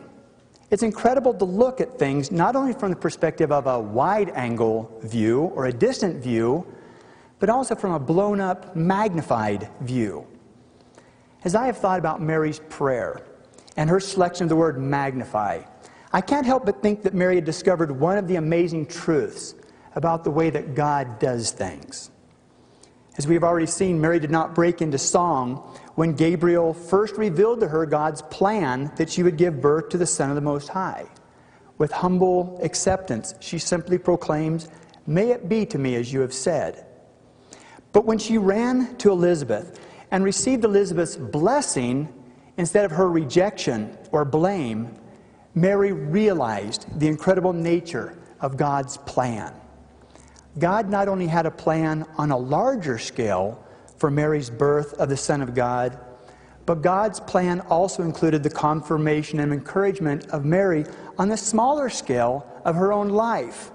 It's 0.69 0.83
incredible 0.83 1.33
to 1.35 1.45
look 1.45 1.79
at 1.79 1.97
things 1.97 2.33
not 2.33 2.57
only 2.57 2.73
from 2.73 2.89
the 2.89 2.97
perspective 2.97 3.49
of 3.49 3.65
a 3.65 3.79
wide 3.79 4.29
angle 4.31 4.91
view 5.03 5.43
or 5.55 5.67
a 5.67 5.71
distant 5.71 6.21
view, 6.21 6.67
but 7.39 7.47
also 7.47 7.75
from 7.75 7.93
a 7.93 7.99
blown 7.99 8.41
up, 8.41 8.75
magnified 8.75 9.69
view. 9.79 10.27
As 11.45 11.55
I 11.55 11.65
have 11.67 11.77
thought 11.77 11.97
about 11.97 12.21
Mary's 12.21 12.59
prayer 12.69 13.21
and 13.77 13.89
her 13.89 14.01
selection 14.01 14.43
of 14.43 14.49
the 14.49 14.57
word 14.57 14.77
magnify, 14.77 15.61
I 16.11 16.19
can't 16.19 16.45
help 16.45 16.65
but 16.65 16.81
think 16.81 17.03
that 17.03 17.13
Mary 17.13 17.35
had 17.35 17.45
discovered 17.45 17.89
one 17.89 18.17
of 18.17 18.27
the 18.27 18.35
amazing 18.35 18.87
truths 18.87 19.55
about 19.95 20.25
the 20.25 20.31
way 20.31 20.49
that 20.49 20.75
God 20.75 21.19
does 21.19 21.51
things. 21.51 22.11
As 23.17 23.27
we 23.27 23.35
have 23.35 23.45
already 23.45 23.67
seen, 23.67 24.01
Mary 24.01 24.19
did 24.19 24.31
not 24.31 24.53
break 24.53 24.81
into 24.81 24.97
song 24.97 25.79
when 25.95 26.13
Gabriel 26.13 26.73
first 26.73 27.17
revealed 27.17 27.59
to 27.59 27.67
her 27.67 27.85
God's 27.85 28.21
plan 28.23 28.91
that 28.95 29.09
she 29.09 29.23
would 29.23 29.37
give 29.37 29.61
birth 29.61 29.89
to 29.89 29.97
the 29.97 30.05
Son 30.05 30.29
of 30.29 30.35
the 30.35 30.41
Most 30.41 30.69
High. 30.69 31.05
With 31.77 31.91
humble 31.91 32.59
acceptance, 32.63 33.35
she 33.39 33.59
simply 33.59 33.97
proclaims, 33.97 34.69
May 35.05 35.31
it 35.31 35.49
be 35.49 35.65
to 35.67 35.77
me 35.77 35.95
as 35.95 36.13
you 36.13 36.21
have 36.21 36.33
said. 36.33 36.85
But 37.91 38.05
when 38.05 38.17
she 38.17 38.37
ran 38.37 38.95
to 38.97 39.11
Elizabeth 39.11 39.79
and 40.11 40.23
received 40.23 40.63
Elizabeth's 40.63 41.17
blessing 41.17 42.11
instead 42.57 42.85
of 42.85 42.91
her 42.91 43.09
rejection 43.09 43.97
or 44.11 44.25
blame, 44.25 44.95
Mary 45.55 45.91
realized 45.91 46.87
the 46.99 47.07
incredible 47.07 47.53
nature 47.53 48.17
of 48.39 48.57
God's 48.57 48.97
plan. 48.97 49.53
God 50.57 50.89
not 50.89 51.07
only 51.07 51.27
had 51.27 51.45
a 51.45 51.51
plan 51.51 52.05
on 52.17 52.31
a 52.31 52.37
larger 52.37 52.97
scale 52.97 53.63
for 54.03 54.11
Mary's 54.11 54.49
birth 54.49 54.95
of 54.95 55.07
the 55.07 55.15
Son 55.15 55.41
of 55.41 55.55
God, 55.55 55.97
but 56.65 56.81
God's 56.81 57.21
plan 57.21 57.61
also 57.69 58.03
included 58.03 58.43
the 58.43 58.49
confirmation 58.49 59.39
and 59.39 59.53
encouragement 59.53 60.27
of 60.27 60.43
Mary 60.43 60.83
on 61.17 61.29
the 61.29 61.37
smaller 61.37 61.89
scale 61.89 62.45
of 62.65 62.75
her 62.75 62.91
own 62.91 63.07
life 63.07 63.71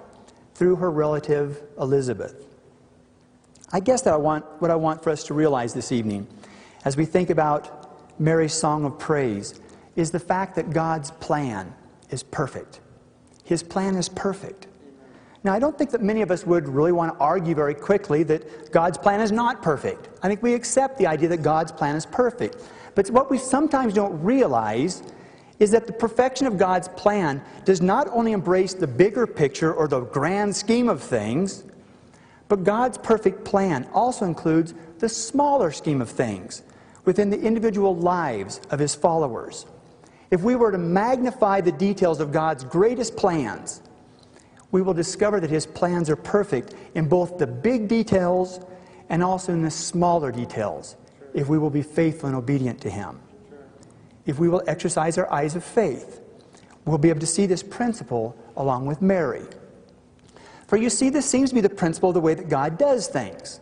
through 0.55 0.77
her 0.77 0.91
relative 0.91 1.63
Elizabeth. 1.81 2.45
I 3.73 3.81
guess 3.81 4.03
that 4.03 4.13
I 4.13 4.19
want, 4.19 4.45
what 4.59 4.71
I 4.71 4.75
want 4.75 5.03
for 5.03 5.09
us 5.09 5.25
to 5.25 5.33
realize 5.33 5.73
this 5.73 5.93
evening 5.93 6.27
as 6.85 6.95
we 6.95 7.07
think 7.07 7.31
about 7.31 8.21
Mary's 8.21 8.53
song 8.53 8.85
of 8.85 8.99
praise 8.99 9.59
is 9.97 10.11
the 10.11 10.21
fact 10.21 10.57
that 10.57 10.69
God's 10.69 11.11
plan 11.11 11.75
is 12.11 12.23
perfect. 12.23 12.81
His 13.45 13.63
plan 13.63 13.97
is 13.97 14.11
perfect. 14.11 14.67
Now, 15.45 15.53
I 15.53 15.59
don't 15.59 15.79
think 15.79 15.91
that 15.91 16.03
many 16.03 16.23
of 16.23 16.31
us 16.31 16.45
would 16.45 16.69
really 16.69 16.93
want 16.93 17.15
to 17.15 17.21
argue 17.21 17.55
very 17.55 17.75
quickly 17.75 18.23
that 18.25 18.73
God's 18.73 18.99
plan 18.99 19.21
is 19.21 19.31
not 19.31 19.63
perfect. 19.63 20.09
I 20.23 20.29
think 20.29 20.43
we 20.43 20.53
accept 20.53 20.99
the 20.99 21.07
idea 21.07 21.29
that 21.29 21.43
God's 21.43 21.71
plan 21.71 21.95
is 21.95 22.05
perfect. 22.05 22.57
But 22.95 23.09
what 23.11 23.31
we 23.31 23.39
sometimes 23.39 23.95
don't 23.95 24.21
realize 24.23 25.03
is 25.61 25.71
that 25.71 25.87
the 25.87 25.93
perfection 25.93 26.47
of 26.47 26.59
God's 26.59 26.89
plan 26.89 27.43
does 27.65 27.81
not 27.81 28.09
only 28.09 28.33
embrace 28.33 28.75
the 28.75 28.87
bigger 28.87 29.27
picture 29.27 29.73
or 29.73 29.87
the 29.87 30.01
grand 30.01 30.55
scheme 30.55 30.89
of 30.89 31.03
things, 31.03 31.65
but 32.49 32.65
God's 32.65 32.99
perfect 32.99 33.45
plan 33.45 33.89
also 33.93 34.25
includes 34.25 34.75
the 34.99 35.09
smaller 35.09 35.71
scheme 35.71 36.01
of 36.01 36.09
things 36.09 36.63
within 37.05 37.31
the 37.31 37.41
individual 37.41 37.95
lives 37.97 38.61
of 38.71 38.79
his 38.79 38.95
followers. 38.95 39.67
If 40.31 40.43
we 40.43 40.57
were 40.57 40.71
to 40.73 40.79
magnify 40.79 41.61
the 41.61 41.73
details 41.73 42.21
of 42.21 42.33
God's 42.33 42.65
greatest 42.65 43.17
plans, 43.17 43.83
we 44.71 44.83
will 44.83 44.95
discover 44.95 45.41
that 45.41 45.51
his 45.51 45.67
plans 45.67 46.11
are 46.11 46.17
perfect 46.17 46.75
in 46.95 47.09
both 47.09 47.39
the 47.39 47.47
big 47.47 47.89
details 47.89 48.61
and 49.09 49.23
also 49.23 49.53
in 49.53 49.63
the 49.63 49.71
smaller 49.71 50.31
details 50.31 50.97
if 51.35 51.49
we 51.49 51.59
will 51.59 51.71
be 51.71 51.83
faithful 51.83 52.29
and 52.29 52.37
obedient 52.37 52.81
to 52.81 52.91
him. 52.91 53.19
If 54.27 54.39
we 54.39 54.49
will 54.49 54.63
exercise 54.67 55.17
our 55.17 55.33
eyes 55.33 55.57
of 55.57 55.65
faith, 55.65 56.21
we'll 56.85 56.99
be 56.99 57.09
able 57.09 57.21
to 57.21 57.27
see 57.27 57.47
this 57.47 57.63
principle 57.63 58.37
along 58.57 58.87
with 58.87 59.01
Mary. 59.01 59.45
For 60.67 60.77
you 60.77 60.91
see, 60.91 61.09
this 61.09 61.25
seems 61.25 61.49
to 61.49 61.55
be 61.55 61.63
the 61.63 61.71
principle 61.71 62.11
of 62.11 62.15
the 62.15 62.21
way 62.21 62.35
that 62.35 62.49
God 62.51 62.77
does 62.77 63.09
things. 63.09 63.61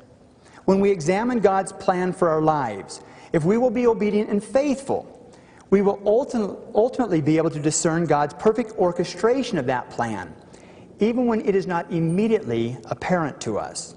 When 0.64 0.80
we 0.80 0.90
examine 0.90 1.38
God's 1.38 1.72
plan 1.72 2.12
for 2.12 2.28
our 2.28 2.42
lives, 2.42 3.00
if 3.32 3.44
we 3.44 3.58
will 3.58 3.70
be 3.70 3.86
obedient 3.86 4.30
and 4.30 4.42
faithful, 4.42 5.12
we 5.70 5.82
will 5.82 6.00
ultimately 6.74 7.20
be 7.20 7.36
able 7.36 7.50
to 7.50 7.60
discern 7.60 8.06
God's 8.06 8.34
perfect 8.34 8.72
orchestration 8.72 9.58
of 9.58 9.66
that 9.66 9.90
plan, 9.90 10.34
even 11.00 11.26
when 11.26 11.40
it 11.46 11.54
is 11.54 11.66
not 11.66 11.90
immediately 11.90 12.76
apparent 12.86 13.40
to 13.42 13.58
us. 13.58 13.94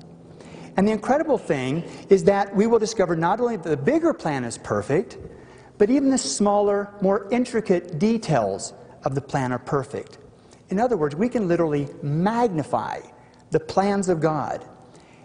And 0.77 0.88
the 0.88 0.91
incredible 0.91 1.38
thing 1.38 1.83
is 2.09 2.23
that 2.25 2.55
we 2.55 2.67
will 2.67 2.79
discover 2.79 3.15
not 3.15 3.39
only 3.39 3.57
that 3.57 3.69
the 3.69 3.77
bigger 3.77 4.13
plan 4.13 4.43
is 4.43 4.57
perfect, 4.57 5.17
but 5.77 5.89
even 5.89 6.09
the 6.09 6.17
smaller, 6.17 6.93
more 7.01 7.27
intricate 7.31 7.99
details 7.99 8.73
of 9.03 9.15
the 9.15 9.21
plan 9.21 9.51
are 9.51 9.59
perfect. 9.59 10.17
In 10.69 10.79
other 10.79 10.97
words, 10.97 11.15
we 11.15 11.29
can 11.29 11.47
literally 11.47 11.88
magnify 12.03 12.99
the 13.51 13.59
plans 13.59 14.09
of 14.09 14.19
God, 14.19 14.63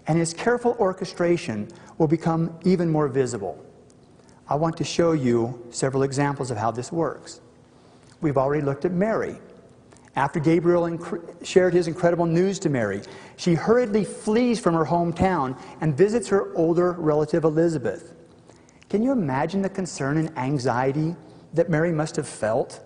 and 0.06 0.18
His 0.18 0.32
careful 0.32 0.76
orchestration 0.78 1.68
will 1.98 2.08
become 2.08 2.56
even 2.64 2.88
more 2.88 3.08
visible. 3.08 3.62
I 4.48 4.54
want 4.56 4.76
to 4.78 4.84
show 4.84 5.12
you 5.12 5.66
several 5.70 6.02
examples 6.02 6.50
of 6.50 6.56
how 6.56 6.70
this 6.70 6.92
works. 6.92 7.40
We've 8.20 8.38
already 8.38 8.62
looked 8.62 8.84
at 8.84 8.92
Mary. 8.92 9.38
After 10.16 10.38
Gabriel 10.38 10.98
shared 11.42 11.74
his 11.74 11.88
incredible 11.88 12.27
news 12.27 12.61
to 12.61 12.68
Mary, 12.68 13.03
she 13.37 13.55
hurriedly 13.55 14.05
flees 14.05 14.61
from 14.61 14.74
her 14.74 14.85
hometown 14.85 15.59
and 15.81 15.96
visits 15.96 16.29
her 16.29 16.55
older 16.57 16.92
relative 16.92 17.42
Elizabeth. 17.42 18.14
Can 18.88 19.03
you 19.03 19.11
imagine 19.11 19.61
the 19.61 19.68
concern 19.68 20.18
and 20.18 20.37
anxiety 20.38 21.16
that 21.53 21.68
Mary 21.68 21.90
must 21.90 22.14
have 22.14 22.29
felt? 22.29 22.81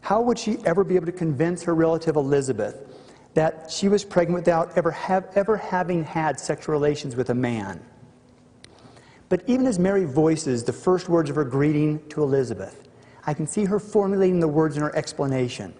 How 0.00 0.20
would 0.22 0.38
she 0.38 0.58
ever 0.64 0.82
be 0.82 0.96
able 0.96 1.06
to 1.06 1.12
convince 1.12 1.62
her 1.62 1.74
relative 1.74 2.16
Elizabeth 2.16 2.80
that 3.34 3.70
she 3.70 3.88
was 3.88 4.04
pregnant 4.04 4.40
without 4.40 4.76
ever, 4.76 4.90
have, 4.90 5.28
ever 5.36 5.56
having 5.56 6.02
had 6.02 6.40
sexual 6.40 6.72
relations 6.72 7.14
with 7.14 7.30
a 7.30 7.34
man? 7.34 7.80
But 9.28 9.44
even 9.46 9.66
as 9.66 9.78
Mary 9.78 10.04
voices 10.04 10.64
the 10.64 10.72
first 10.72 11.08
words 11.08 11.30
of 11.30 11.36
her 11.36 11.44
greeting 11.44 12.06
to 12.08 12.22
Elizabeth, 12.24 12.88
I 13.24 13.34
can 13.34 13.46
see 13.46 13.64
her 13.64 13.78
formulating 13.78 14.40
the 14.40 14.48
words 14.48 14.76
in 14.76 14.82
her 14.82 14.94
explanation. 14.96 15.74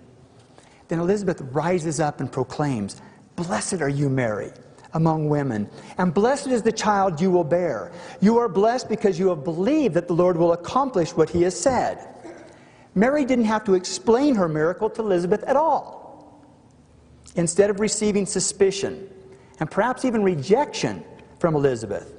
Then 0.89 0.99
Elizabeth 0.99 1.41
rises 1.53 2.01
up 2.01 2.21
and 2.21 2.31
proclaims, 2.31 3.01
Blessed 3.37 3.81
are 3.81 3.89
you, 3.89 4.09
Mary, 4.09 4.53
among 4.93 5.29
women, 5.29 5.69
and 5.99 6.15
blessed 6.15 6.49
is 6.49 6.63
the 6.63 6.73
child 6.73 7.21
you 7.21 7.31
will 7.31 7.45
bear. 7.45 7.91
You 8.21 8.39
are 8.39 8.49
blessed 8.49 8.89
because 8.89 9.19
you 9.19 9.29
have 9.29 9.43
believed 9.45 9.95
that 9.95 10.07
the 10.07 10.15
Lord 10.15 10.37
will 10.37 10.53
accomplish 10.53 11.11
what 11.17 11.31
he 11.31 11.43
has 11.43 11.59
said. 11.59 12.07
Mary 12.95 13.25
didn't 13.25 13.47
have 13.47 13.65
to 13.65 13.75
explain 13.75 14.37
her 14.37 14.49
miracle 14.49 14.89
to 14.91 15.03
Elizabeth 15.03 15.43
at 15.45 15.57
all. 15.57 16.41
Instead 17.35 17.71
of 17.71 17.81
receiving 17.81 18.25
suspicion 18.25 19.11
and 19.59 19.71
perhaps 19.71 20.05
even 20.05 20.23
rejection 20.23 21.03
from 21.41 21.57
Elizabeth, 21.57 22.15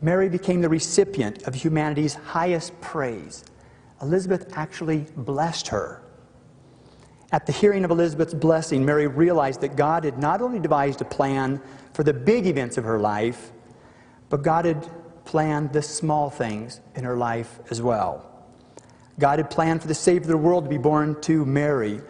Mary 0.00 0.30
became 0.30 0.62
the 0.62 0.68
recipient 0.68 1.42
of 1.42 1.54
humanity's 1.54 2.14
highest 2.14 2.78
praise. 2.80 3.44
Elizabeth 4.00 4.56
actually 4.56 5.06
blessed 5.16 5.68
her. 5.68 6.00
At 7.32 7.46
the 7.46 7.52
hearing 7.52 7.84
of 7.84 7.90
Elizabeth's 7.90 8.34
blessing, 8.34 8.84
Mary 8.84 9.06
realized 9.06 9.60
that 9.60 9.76
God 9.76 10.04
had 10.04 10.18
not 10.18 10.42
only 10.42 10.58
devised 10.58 11.00
a 11.00 11.04
plan 11.04 11.60
for 11.92 12.02
the 12.02 12.12
big 12.12 12.46
events 12.46 12.76
of 12.76 12.84
her 12.84 12.98
life, 12.98 13.52
but 14.28 14.42
God 14.42 14.64
had 14.64 14.88
planned 15.24 15.72
the 15.72 15.82
small 15.82 16.28
things 16.28 16.80
in 16.96 17.04
her 17.04 17.16
life 17.16 17.60
as 17.70 17.80
well. 17.80 18.26
God 19.18 19.38
had 19.38 19.50
planned 19.50 19.80
for 19.82 19.88
the 19.88 19.94
Savior 19.94 20.22
of 20.22 20.28
the 20.28 20.36
world 20.38 20.64
to 20.64 20.70
be 20.70 20.78
born 20.78 21.20
to 21.22 21.44
Mary, 21.44 22.00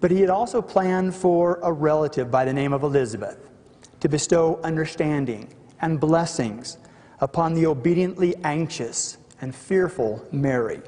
but 0.00 0.10
He 0.10 0.20
had 0.20 0.30
also 0.30 0.60
planned 0.60 1.14
for 1.14 1.60
a 1.62 1.72
relative 1.72 2.30
by 2.30 2.44
the 2.44 2.52
name 2.52 2.72
of 2.72 2.82
Elizabeth 2.82 3.50
to 4.00 4.08
bestow 4.08 4.58
understanding 4.64 5.54
and 5.82 6.00
blessings 6.00 6.78
upon 7.20 7.54
the 7.54 7.66
obediently 7.66 8.34
anxious 8.42 9.18
and 9.40 9.54
fearful 9.54 10.26
Mary. 10.32 10.82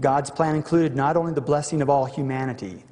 God's 0.00 0.30
plan 0.30 0.54
included 0.54 0.94
not 0.94 1.16
only 1.16 1.32
the 1.32 1.40
blessing 1.40 1.82
of 1.82 1.90
all 1.90 2.04
humanity, 2.04 2.84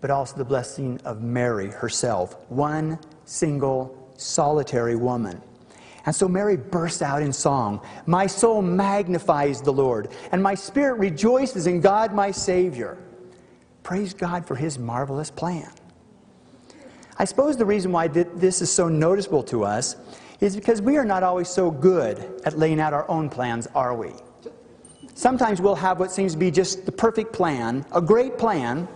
but 0.00 0.10
also 0.10 0.36
the 0.36 0.44
blessing 0.44 1.00
of 1.04 1.22
Mary 1.22 1.68
herself, 1.68 2.36
one 2.50 2.98
single, 3.24 4.12
solitary 4.16 4.96
woman. 4.96 5.40
And 6.06 6.14
so 6.14 6.28
Mary 6.28 6.56
bursts 6.56 7.02
out 7.02 7.22
in 7.22 7.32
song 7.32 7.80
My 8.06 8.26
soul 8.26 8.62
magnifies 8.62 9.60
the 9.60 9.72
Lord, 9.72 10.08
and 10.32 10.42
my 10.42 10.54
spirit 10.54 10.94
rejoices 10.94 11.66
in 11.66 11.80
God 11.80 12.14
my 12.14 12.30
Savior. 12.30 12.98
Praise 13.82 14.14
God 14.14 14.46
for 14.46 14.56
his 14.56 14.78
marvelous 14.78 15.30
plan. 15.30 15.70
I 17.18 17.24
suppose 17.24 17.56
the 17.56 17.66
reason 17.66 17.92
why 17.92 18.08
this 18.08 18.62
is 18.62 18.72
so 18.72 18.88
noticeable 18.88 19.42
to 19.44 19.64
us 19.64 19.96
is 20.40 20.56
because 20.56 20.80
we 20.80 20.96
are 20.96 21.04
not 21.04 21.22
always 21.22 21.48
so 21.48 21.70
good 21.70 22.40
at 22.46 22.58
laying 22.58 22.80
out 22.80 22.94
our 22.94 23.08
own 23.10 23.28
plans, 23.28 23.66
are 23.74 23.94
we? 23.94 24.12
Sometimes 25.20 25.60
we'll 25.60 25.74
have 25.74 26.00
what 26.00 26.10
seems 26.10 26.32
to 26.32 26.38
be 26.38 26.50
just 26.50 26.86
the 26.86 26.92
perfect 26.92 27.30
plan, 27.30 27.84
a 27.92 28.00
great 28.00 28.38
plan, 28.38 28.88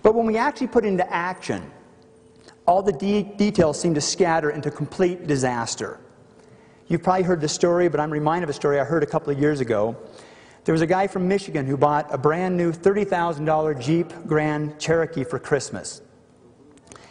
but 0.00 0.14
when 0.14 0.24
we 0.24 0.36
actually 0.36 0.68
put 0.68 0.84
into 0.84 1.12
action, 1.12 1.68
all 2.66 2.84
the 2.84 2.92
de- 2.92 3.24
details 3.24 3.80
seem 3.80 3.92
to 3.94 4.00
scatter 4.00 4.50
into 4.50 4.70
complete 4.70 5.26
disaster. 5.26 5.98
You've 6.86 7.02
probably 7.02 7.24
heard 7.24 7.40
the 7.40 7.48
story, 7.48 7.88
but 7.88 7.98
I'm 7.98 8.12
reminded 8.12 8.44
of 8.44 8.50
a 8.50 8.52
story 8.52 8.78
I 8.78 8.84
heard 8.84 9.02
a 9.02 9.06
couple 9.06 9.32
of 9.32 9.40
years 9.40 9.58
ago. 9.58 9.96
There 10.66 10.72
was 10.72 10.82
a 10.82 10.86
guy 10.86 11.08
from 11.08 11.26
Michigan 11.26 11.66
who 11.66 11.76
bought 11.76 12.06
a 12.14 12.16
brand 12.16 12.56
new 12.56 12.70
$30,000 12.70 13.80
Jeep 13.80 14.12
Grand 14.28 14.78
Cherokee 14.78 15.24
for 15.24 15.40
Christmas. 15.40 16.00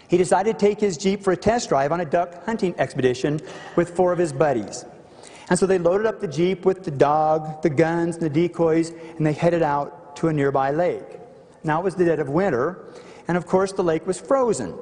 He 0.07 0.15
decided 0.15 0.57
to 0.57 0.65
take 0.65 0.79
his 0.79 0.95
Jeep 0.95 1.23
for 1.23 1.33
a 1.33 1.37
test 1.37 1.67
drive 1.67 1.91
on 1.91 1.99
a 1.99 2.05
duck 2.05 2.45
hunting 2.45 2.73
expedition 2.77 3.41
with 3.75 3.97
four 3.97 4.13
of 4.13 4.17
his 4.17 4.31
buddies. 4.31 4.85
And 5.49 5.57
so 5.57 5.65
they 5.65 5.79
loaded 5.79 6.05
up 6.05 6.19
the 6.19 6.27
Jeep 6.27 6.65
with 6.65 6.83
the 6.83 6.91
dog, 6.91 7.61
the 7.63 7.69
guns, 7.69 8.15
and 8.15 8.25
the 8.25 8.29
decoys, 8.29 8.91
and 9.17 9.25
they 9.25 9.33
headed 9.33 9.63
out 9.63 10.15
to 10.17 10.27
a 10.27 10.33
nearby 10.33 10.71
lake. 10.71 11.19
Now 11.63 11.81
it 11.81 11.83
was 11.83 11.95
the 11.95 12.05
dead 12.05 12.19
of 12.19 12.29
winter, 12.29 12.85
and 13.27 13.35
of 13.35 13.47
course 13.47 13.71
the 13.71 13.83
lake 13.83 14.05
was 14.05 14.19
frozen. 14.19 14.75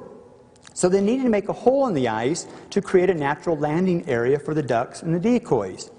So 0.74 0.88
they 0.88 1.00
needed 1.00 1.24
to 1.24 1.28
make 1.28 1.48
a 1.48 1.52
hole 1.52 1.86
in 1.88 1.94
the 1.94 2.08
ice 2.08 2.46
to 2.70 2.82
create 2.82 3.10
a 3.10 3.14
natural 3.14 3.56
landing 3.56 4.08
area 4.08 4.38
for 4.38 4.54
the 4.54 4.62
ducks 4.62 5.02
and 5.02 5.14
the 5.14 5.18
decoys. 5.18 5.90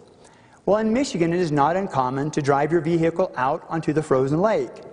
Well, 0.65 0.77
in 0.77 0.93
Michigan, 0.93 1.34
it 1.34 1.39
is 1.39 1.51
not 1.51 1.75
uncommon 1.75 2.32
to 2.32 2.41
drive 2.41 2.71
your 2.71 2.82
vehicle 2.82 3.32
out 3.36 3.65
onto 3.69 3.91
the 3.91 4.03
frozen 4.03 4.39
lake. 4.39 4.84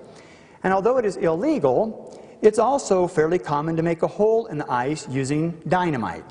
And 0.64 0.72
although 0.72 0.96
it 0.96 1.04
is 1.04 1.16
illegal, 1.18 2.18
it's 2.40 2.58
also 2.58 3.06
fairly 3.06 3.38
common 3.38 3.76
to 3.76 3.82
make 3.82 4.02
a 4.02 4.08
hole 4.08 4.46
in 4.46 4.58
the 4.58 4.70
ice 4.72 5.06
using 5.08 5.60
dynamite. 5.68 6.24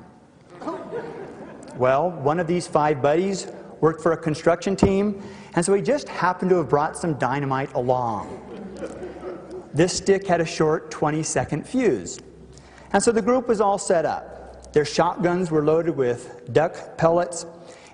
Well, 1.78 2.12
one 2.12 2.40
of 2.40 2.48
these 2.48 2.68
five 2.68 3.02
buddies 3.02 3.48
worked 3.82 4.02
for 4.02 4.14
a 4.14 4.18
construction 4.18 4.76
team, 4.76 5.22
and 5.56 5.66
so 5.66 5.74
he 5.74 5.82
just 5.82 6.08
happened 6.08 6.50
to 6.52 6.58
have 6.58 6.70
brought 6.70 6.96
some 6.96 7.16
dynamite 7.16 7.74
along. 7.74 8.42
This 9.74 9.92
stick 9.92 10.26
had 10.26 10.40
a 10.40 10.46
short 10.46 10.90
20 10.90 11.22
second 11.22 11.68
fuse. 11.68 12.20
And 12.94 13.04
so 13.04 13.12
the 13.12 13.22
group 13.22 13.50
was 13.50 13.60
all 13.60 13.78
set 13.78 14.06
up. 14.06 14.72
Their 14.72 14.86
shotguns 14.86 15.52
were 15.52 15.64
loaded 15.64 15.98
with 15.98 16.54
duck 16.54 16.98
pellets, 16.98 17.46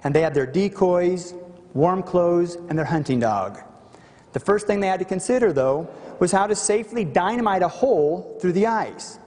and 0.04 0.14
they 0.14 0.22
had 0.22 0.36
their 0.36 0.46
decoys, 0.46 1.34
warm 1.74 2.04
clothes, 2.04 2.58
and 2.70 2.78
their 2.78 2.86
hunting 2.86 3.20
dog. 3.20 3.60
The 4.34 4.40
first 4.40 4.68
thing 4.68 4.80
they 4.80 4.88
had 4.88 5.00
to 5.00 5.06
consider, 5.06 5.52
though, 5.52 5.90
was 6.20 6.32
how 6.32 6.46
to 6.46 6.56
safely 6.56 7.04
dynamite 7.04 7.64
a 7.64 7.68
hole 7.68 8.38
through 8.40 8.54
the 8.54 8.68
ice. 8.68 9.18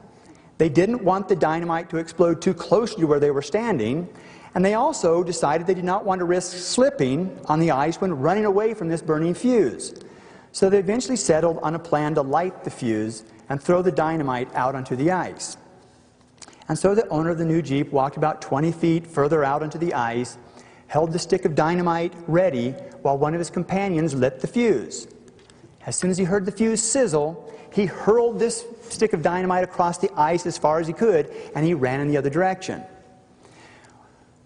They 0.58 0.68
didn't 0.68 1.02
want 1.02 1.28
the 1.28 1.36
dynamite 1.36 1.90
to 1.90 1.96
explode 1.96 2.40
too 2.40 2.54
close 2.54 2.94
to 2.94 3.06
where 3.06 3.18
they 3.18 3.32
were 3.32 3.42
standing, 3.42 4.08
and 4.54 4.64
they 4.64 4.74
also 4.74 5.24
decided 5.24 5.66
they 5.66 5.74
did 5.74 5.84
not 5.84 6.04
want 6.04 6.20
to 6.20 6.24
risk 6.24 6.56
slipping 6.56 7.38
on 7.46 7.58
the 7.58 7.72
ice 7.72 8.00
when 8.00 8.12
running 8.14 8.44
away 8.44 8.72
from 8.72 8.88
this 8.88 9.02
burning 9.02 9.34
fuse. 9.34 9.94
So 10.52 10.70
they 10.70 10.78
eventually 10.78 11.16
settled 11.16 11.58
on 11.62 11.74
a 11.74 11.78
plan 11.78 12.14
to 12.14 12.22
light 12.22 12.62
the 12.62 12.70
fuse 12.70 13.24
and 13.48 13.60
throw 13.60 13.82
the 13.82 13.90
dynamite 13.90 14.48
out 14.54 14.76
onto 14.76 14.94
the 14.94 15.10
ice. 15.10 15.56
And 16.68 16.78
so 16.78 16.94
the 16.94 17.06
owner 17.08 17.30
of 17.30 17.38
the 17.38 17.44
new 17.44 17.60
Jeep 17.60 17.90
walked 17.90 18.16
about 18.16 18.40
20 18.40 18.70
feet 18.70 19.06
further 19.06 19.42
out 19.42 19.62
onto 19.62 19.76
the 19.76 19.92
ice, 19.92 20.38
held 20.86 21.12
the 21.12 21.18
stick 21.18 21.44
of 21.44 21.56
dynamite 21.56 22.14
ready 22.28 22.70
while 23.02 23.18
one 23.18 23.34
of 23.34 23.40
his 23.40 23.50
companions 23.50 24.14
lit 24.14 24.40
the 24.40 24.46
fuse. 24.46 25.08
As 25.84 25.96
soon 25.96 26.10
as 26.10 26.16
he 26.16 26.24
heard 26.24 26.46
the 26.46 26.52
fuse 26.52 26.82
sizzle, 26.82 27.52
he 27.72 27.86
hurled 27.86 28.38
this 28.38 28.64
stick 28.88 29.12
of 29.12 29.20
dynamite 29.20 29.64
across 29.64 29.98
the 29.98 30.10
ice 30.16 30.46
as 30.46 30.56
far 30.56 30.78
as 30.78 30.86
he 30.86 30.92
could, 30.92 31.28
and 31.56 31.66
he 31.66 31.74
ran 31.74 32.00
in 32.00 32.08
the 32.08 32.16
other 32.16 32.30
direction. 32.30 32.84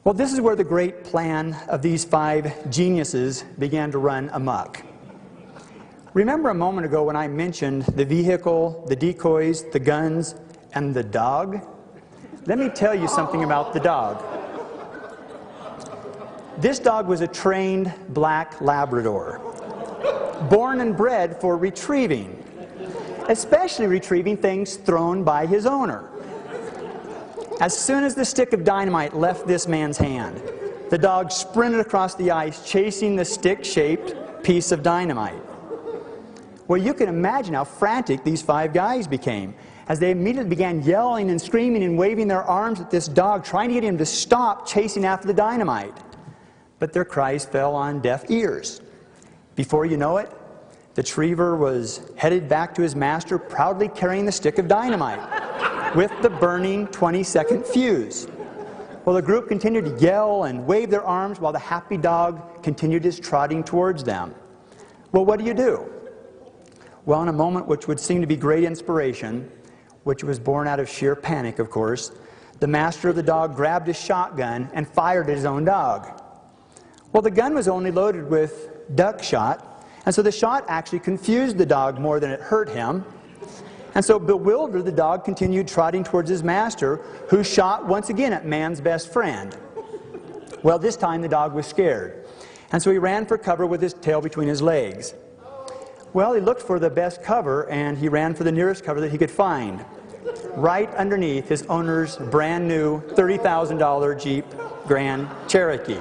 Well, 0.04 0.14
this 0.14 0.32
is 0.32 0.40
where 0.40 0.56
the 0.56 0.64
great 0.64 1.04
plan 1.04 1.54
of 1.68 1.82
these 1.82 2.04
five 2.04 2.70
geniuses 2.70 3.44
began 3.58 3.90
to 3.90 3.98
run 3.98 4.30
amok. 4.32 4.82
Remember 6.14 6.50
a 6.50 6.54
moment 6.54 6.86
ago 6.86 7.04
when 7.04 7.16
I 7.16 7.28
mentioned 7.28 7.82
the 7.82 8.04
vehicle, 8.04 8.84
the 8.88 8.96
decoys, 8.96 9.64
the 9.70 9.80
guns, 9.80 10.34
and 10.72 10.94
the 10.94 11.02
dog? 11.02 11.66
Let 12.46 12.58
me 12.58 12.68
tell 12.70 12.94
you 12.94 13.08
something 13.08 13.44
about 13.44 13.72
the 13.72 13.80
dog. 13.80 14.24
This 16.58 16.78
dog 16.78 17.06
was 17.06 17.20
a 17.20 17.28
trained 17.28 17.92
black 18.08 18.60
Labrador 18.60 19.40
born 20.48 20.80
and 20.80 20.96
bred 20.96 21.40
for 21.40 21.56
retrieving, 21.56 22.42
especially 23.28 23.86
retrieving 23.86 24.36
things 24.36 24.76
thrown 24.76 25.24
by 25.24 25.46
his 25.46 25.66
owner. 25.66 26.08
As 27.60 27.76
soon 27.76 28.04
as 28.04 28.14
the 28.14 28.24
stick 28.24 28.52
of 28.52 28.62
dynamite 28.62 29.16
left 29.16 29.48
this 29.48 29.66
man's 29.66 29.98
hand, 29.98 30.40
the 30.90 30.98
dog 30.98 31.32
sprinted 31.32 31.80
across 31.80 32.14
the 32.14 32.30
ice, 32.30 32.64
chasing 32.64 33.16
the 33.16 33.24
stick 33.24 33.64
shaped 33.64 34.44
piece 34.44 34.70
of 34.70 34.84
dynamite. 34.84 35.42
Well, 36.68 36.80
you 36.80 36.94
can 36.94 37.08
imagine 37.08 37.54
how 37.54 37.64
frantic 37.64 38.22
these 38.22 38.42
five 38.42 38.72
guys 38.72 39.08
became 39.08 39.56
as 39.88 39.98
they 39.98 40.12
immediately 40.12 40.48
began 40.48 40.82
yelling 40.82 41.30
and 41.30 41.40
screaming 41.40 41.82
and 41.82 41.98
waving 41.98 42.28
their 42.28 42.44
arms 42.44 42.80
at 42.80 42.92
this 42.92 43.08
dog, 43.08 43.44
trying 43.44 43.70
to 43.70 43.74
get 43.74 43.82
him 43.82 43.98
to 43.98 44.06
stop 44.06 44.64
chasing 44.64 45.04
after 45.04 45.26
the 45.26 45.34
dynamite. 45.34 45.96
But 46.78 46.92
their 46.92 47.04
cries 47.04 47.44
fell 47.44 47.74
on 47.74 48.00
deaf 48.00 48.30
ears. 48.30 48.82
Before 49.56 49.84
you 49.84 49.96
know 49.96 50.18
it, 50.18 50.30
the 50.94 51.02
retriever 51.02 51.56
was 51.56 52.12
headed 52.16 52.48
back 52.48 52.72
to 52.76 52.82
his 52.82 52.94
master, 52.94 53.36
proudly 53.36 53.88
carrying 53.88 54.26
the 54.26 54.32
stick 54.32 54.58
of 54.58 54.68
dynamite 54.68 55.38
with 55.94 56.12
the 56.22 56.30
burning 56.30 56.86
20 56.88 57.22
second 57.22 57.64
fuse. 57.64 58.28
Well, 59.04 59.14
the 59.14 59.22
group 59.22 59.48
continued 59.48 59.84
to 59.86 60.04
yell 60.04 60.44
and 60.44 60.66
wave 60.66 60.90
their 60.90 61.04
arms 61.04 61.40
while 61.40 61.52
the 61.52 61.58
happy 61.58 61.96
dog 61.96 62.62
continued 62.62 63.04
his 63.04 63.18
trotting 63.18 63.64
towards 63.64 64.04
them. 64.04 64.34
Well, 65.12 65.24
what 65.24 65.38
do 65.38 65.44
you 65.44 65.54
do? 65.54 65.90
Well, 67.06 67.22
in 67.22 67.28
a 67.28 67.32
moment 67.32 67.66
which 67.66 67.88
would 67.88 67.98
seem 67.98 68.20
to 68.20 68.26
be 68.26 68.36
great 68.36 68.64
inspiration, 68.64 69.50
which 70.04 70.22
was 70.22 70.38
born 70.38 70.68
out 70.68 70.78
of 70.78 70.88
sheer 70.88 71.16
panic, 71.16 71.58
of 71.58 71.70
course, 71.70 72.12
the 72.60 72.66
master 72.66 73.08
of 73.08 73.16
the 73.16 73.22
dog 73.22 73.56
grabbed 73.56 73.86
his 73.86 73.98
shotgun 73.98 74.68
and 74.74 74.86
fired 74.86 75.30
at 75.30 75.36
his 75.36 75.44
own 75.44 75.64
dog. 75.64 76.20
Well, 77.12 77.22
the 77.22 77.30
gun 77.30 77.54
was 77.54 77.68
only 77.68 77.90
loaded 77.90 78.28
with 78.28 78.70
duck 78.94 79.22
shot. 79.22 79.86
And 80.04 80.14
so 80.14 80.22
the 80.22 80.32
shot 80.32 80.64
actually 80.68 81.00
confused 81.00 81.58
the 81.58 81.66
dog 81.66 81.98
more 81.98 82.20
than 82.20 82.30
it 82.30 82.40
hurt 82.40 82.68
him. 82.68 83.04
And 83.98 84.04
so, 84.04 84.16
bewildered, 84.20 84.84
the 84.84 84.92
dog 84.92 85.24
continued 85.24 85.66
trotting 85.66 86.04
towards 86.04 86.30
his 86.30 86.44
master, 86.44 86.98
who 87.30 87.42
shot 87.42 87.84
once 87.84 88.10
again 88.10 88.32
at 88.32 88.46
man's 88.46 88.80
best 88.80 89.12
friend. 89.12 89.56
Well, 90.62 90.78
this 90.78 90.94
time 90.94 91.20
the 91.20 91.26
dog 91.26 91.52
was 91.52 91.66
scared. 91.66 92.24
And 92.70 92.80
so 92.80 92.92
he 92.92 92.98
ran 92.98 93.26
for 93.26 93.36
cover 93.36 93.66
with 93.66 93.82
his 93.82 93.94
tail 93.94 94.20
between 94.20 94.46
his 94.46 94.62
legs. 94.62 95.14
Well, 96.12 96.32
he 96.32 96.40
looked 96.40 96.62
for 96.62 96.78
the 96.78 96.88
best 96.88 97.24
cover 97.24 97.68
and 97.70 97.98
he 97.98 98.08
ran 98.08 98.36
for 98.36 98.44
the 98.44 98.52
nearest 98.52 98.84
cover 98.84 99.00
that 99.00 99.10
he 99.10 99.18
could 99.18 99.32
find. 99.32 99.84
Right 100.54 100.94
underneath 100.94 101.48
his 101.48 101.62
owner's 101.62 102.18
brand 102.18 102.68
new 102.68 103.00
$30,000 103.00 104.22
Jeep 104.22 104.44
Grand 104.86 105.26
Cherokee. 105.48 105.98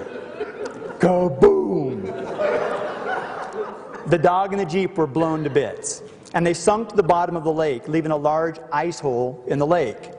Kaboom! 1.00 2.04
The 4.06 4.20
dog 4.20 4.54
and 4.54 4.62
the 4.62 4.66
Jeep 4.66 4.98
were 4.98 5.08
blown 5.08 5.44
to 5.44 5.50
bits, 5.50 6.04
and 6.34 6.46
they 6.46 6.54
sunk 6.54 6.90
to 6.90 6.96
the 6.96 7.04
bottom 7.04 7.36
of 7.36 7.44
the 7.44 7.52
lake, 7.52 7.88
leaving 7.88 8.12
a 8.12 8.18
large 8.18 8.60
ice 8.72 9.00
hole 9.00 9.44
in 9.48 9.60
the 9.60 9.68
lake. 9.68 10.12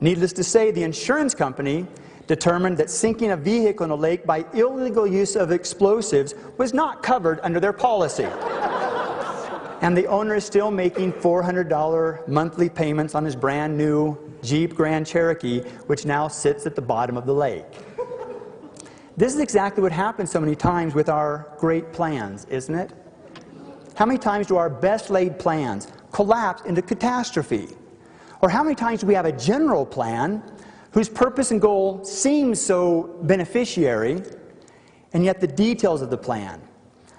Needless 0.00 0.32
to 0.34 0.44
say, 0.44 0.70
the 0.70 0.82
insurance 0.82 1.34
company 1.34 1.86
determined 2.26 2.78
that 2.78 2.90
sinking 2.90 3.30
a 3.32 3.36
vehicle 3.36 3.84
in 3.84 3.90
a 3.90 3.94
lake 3.94 4.26
by 4.26 4.44
illegal 4.54 5.06
use 5.06 5.36
of 5.36 5.50
explosives 5.50 6.34
was 6.58 6.74
not 6.74 7.02
covered 7.02 7.40
under 7.42 7.60
their 7.60 7.72
policy. 7.72 8.24
and 9.82 9.96
the 9.96 10.06
owner 10.06 10.34
is 10.34 10.44
still 10.44 10.70
making 10.70 11.12
$400 11.12 12.26
monthly 12.28 12.68
payments 12.68 13.14
on 13.14 13.24
his 13.24 13.36
brand 13.36 13.76
new 13.76 14.18
Jeep 14.42 14.74
Grand 14.74 15.06
Cherokee, 15.06 15.60
which 15.86 16.04
now 16.04 16.28
sits 16.28 16.66
at 16.66 16.74
the 16.74 16.82
bottom 16.82 17.16
of 17.16 17.26
the 17.26 17.34
lake. 17.34 17.64
This 19.16 19.34
is 19.34 19.40
exactly 19.40 19.82
what 19.82 19.92
happens 19.92 20.30
so 20.30 20.40
many 20.40 20.56
times 20.56 20.94
with 20.94 21.08
our 21.08 21.48
great 21.58 21.92
plans, 21.92 22.46
isn't 22.46 22.74
it? 22.74 22.92
How 23.94 24.06
many 24.06 24.18
times 24.18 24.48
do 24.48 24.56
our 24.56 24.68
best 24.68 25.10
laid 25.10 25.38
plans 25.38 25.88
collapse 26.12 26.62
into 26.62 26.82
catastrophe? 26.82 27.68
Or 28.42 28.48
how 28.48 28.62
many 28.62 28.74
times 28.74 29.00
do 29.00 29.06
we 29.06 29.14
have 29.14 29.24
a 29.24 29.32
general 29.32 29.86
plan 29.86 30.42
whose 30.90 31.08
purpose 31.08 31.50
and 31.50 31.60
goal 31.60 32.04
seems 32.04 32.60
so 32.60 33.18
beneficiary, 33.22 34.22
and 35.12 35.24
yet 35.24 35.40
the 35.40 35.46
details 35.46 36.02
of 36.02 36.10
the 36.10 36.18
plan, 36.18 36.60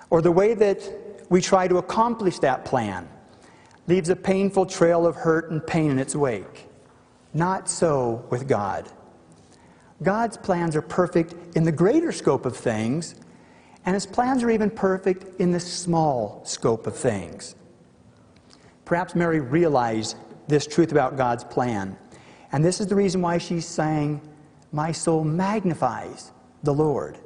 or 0.10 0.22
the 0.22 0.32
way 0.32 0.54
that 0.54 0.82
we 1.30 1.42
try 1.42 1.68
to 1.68 1.78
accomplish 1.78 2.40
that 2.40 2.66
plan, 2.66 3.08
leaves 3.88 4.10
a 4.10 4.16
painful 4.16 4.66
trail 4.66 5.06
of 5.06 5.16
hurt 5.16 5.52
and 5.52 5.66
pain 5.66 5.92
in 5.92 6.00
its 6.00 6.16
wake? 6.16 6.68
Not 7.34 7.70
so 7.70 8.26
with 8.30 8.48
God. 8.48 8.90
God's 10.04 10.38
plans 10.38 10.76
are 10.76 10.82
perfect 10.82 11.34
in 11.56 11.64
the 11.64 11.72
greater 11.72 12.12
scope 12.12 12.46
of 12.46 12.56
things, 12.56 13.16
and 13.86 13.94
his 13.94 14.06
plans 14.06 14.44
are 14.44 14.50
even 14.50 14.70
perfect 14.70 15.40
in 15.40 15.52
the 15.52 15.60
small 15.60 16.42
scope 16.44 16.88
of 16.88 16.96
things. 16.96 17.56
Perhaps 18.84 19.16
Mary 19.16 19.40
realized 19.40 20.18
this 20.48 20.68
truth 20.68 20.92
about 20.92 21.18
God's 21.18 21.44
plan, 21.44 21.98
and 22.52 22.64
this 22.64 22.80
is 22.80 22.88
the 22.88 22.96
reason 22.96 23.22
why 23.22 23.38
she's 23.38 23.66
saying, 23.66 24.22
My 24.72 24.92
soul 24.92 25.24
magnifies 25.24 26.32
the 26.64 26.74
Lord. 26.74 27.18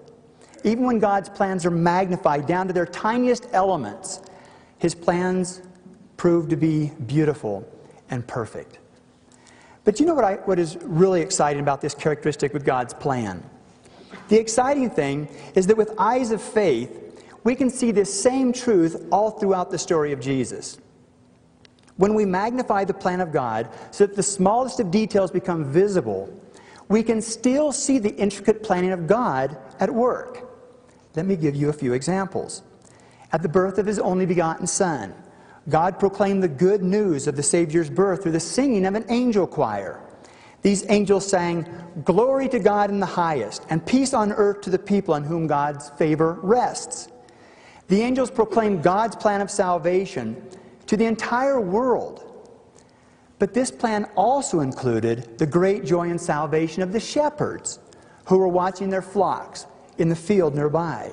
Even 0.63 0.85
when 0.85 0.99
God's 0.99 1.29
plans 1.29 1.65
are 1.65 1.71
magnified 1.71 2.45
down 2.45 2.67
to 2.67 2.73
their 2.73 2.85
tiniest 2.85 3.47
elements, 3.53 4.21
his 4.77 4.93
plans 4.93 5.61
prove 6.17 6.49
to 6.49 6.57
be 6.57 6.91
beautiful 7.07 7.67
and 8.09 8.27
perfect. 8.27 8.79
But 9.85 9.99
you 9.99 10.05
know 10.05 10.13
what, 10.13 10.25
I, 10.25 10.35
what 10.35 10.59
is 10.59 10.77
really 10.81 11.21
exciting 11.21 11.61
about 11.61 11.79
this 11.79 11.93
characteristic 11.93 12.53
with 12.53 12.65
God's 12.65 12.93
plan? 12.93 13.43
The 14.29 14.39
exciting 14.39 14.89
thing 14.91 15.27
is 15.55 15.67
that 15.67 15.77
with 15.77 15.93
eyes 15.97 16.31
of 16.31 16.41
faith, 16.41 17.25
we 17.43 17.55
can 17.55 17.69
see 17.69 17.91
this 17.91 18.21
same 18.21 18.53
truth 18.53 19.07
all 19.11 19.31
throughout 19.31 19.71
the 19.71 19.77
story 19.77 20.11
of 20.11 20.19
Jesus. 20.19 20.77
When 21.97 22.13
we 22.13 22.25
magnify 22.25 22.85
the 22.85 22.93
plan 22.93 23.21
of 23.21 23.33
God 23.33 23.69
so 23.91 24.05
that 24.05 24.15
the 24.15 24.23
smallest 24.23 24.79
of 24.79 24.91
details 24.91 25.31
become 25.31 25.65
visible, 25.65 26.29
we 26.87 27.03
can 27.03 27.21
still 27.21 27.71
see 27.71 27.99
the 27.99 28.15
intricate 28.15 28.63
planning 28.63 28.91
of 28.91 29.07
God 29.07 29.57
at 29.79 29.93
work. 29.93 30.47
Let 31.15 31.25
me 31.25 31.35
give 31.35 31.55
you 31.55 31.69
a 31.69 31.73
few 31.73 31.93
examples. 31.93 32.61
At 33.31 33.41
the 33.41 33.49
birth 33.49 33.77
of 33.79 33.85
his 33.85 33.99
only 33.99 34.25
begotten 34.25 34.67
Son, 34.67 35.13
God 35.69 35.99
proclaimed 35.99 36.41
the 36.41 36.47
good 36.47 36.83
news 36.83 37.27
of 37.27 37.35
the 37.35 37.43
Savior's 37.43 37.89
birth 37.89 38.23
through 38.23 38.31
the 38.31 38.39
singing 38.39 38.85
of 38.85 38.95
an 38.95 39.05
angel 39.09 39.45
choir. 39.45 40.01
These 40.61 40.85
angels 40.89 41.27
sang, 41.27 41.65
Glory 42.03 42.49
to 42.49 42.59
God 42.59 42.89
in 42.89 42.99
the 42.99 43.05
highest, 43.05 43.65
and 43.69 43.85
peace 43.85 44.13
on 44.13 44.31
earth 44.31 44.61
to 44.61 44.69
the 44.69 44.79
people 44.79 45.13
on 45.13 45.23
whom 45.23 45.47
God's 45.47 45.89
favor 45.91 46.39
rests. 46.41 47.09
The 47.87 48.01
angels 48.01 48.29
proclaimed 48.29 48.83
God's 48.83 49.15
plan 49.15 49.41
of 49.41 49.49
salvation 49.49 50.41
to 50.85 50.97
the 50.97 51.05
entire 51.05 51.59
world. 51.59 52.25
But 53.39 53.53
this 53.53 53.71
plan 53.71 54.05
also 54.15 54.59
included 54.59 55.37
the 55.37 55.45
great 55.45 55.85
joy 55.85 56.09
and 56.09 56.19
salvation 56.19 56.83
of 56.83 56.91
the 56.91 56.99
shepherds 56.99 57.79
who 58.25 58.37
were 58.37 58.47
watching 58.47 58.89
their 58.89 59.01
flocks 59.01 59.65
in 59.97 60.09
the 60.09 60.15
field 60.15 60.55
nearby. 60.55 61.11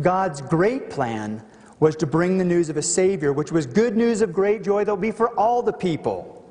God's 0.00 0.40
great 0.40 0.88
plan 0.88 1.44
was 1.80 1.96
to 1.96 2.06
bring 2.06 2.38
the 2.38 2.44
news 2.44 2.68
of 2.68 2.76
a 2.76 2.82
Savior, 2.82 3.32
which 3.32 3.50
was 3.50 3.66
good 3.66 3.96
news 3.96 4.22
of 4.22 4.32
great 4.32 4.62
joy 4.62 4.84
that 4.84 4.90
will 4.90 4.96
be 4.96 5.10
for 5.10 5.36
all 5.38 5.62
the 5.62 5.72
people. 5.72 6.41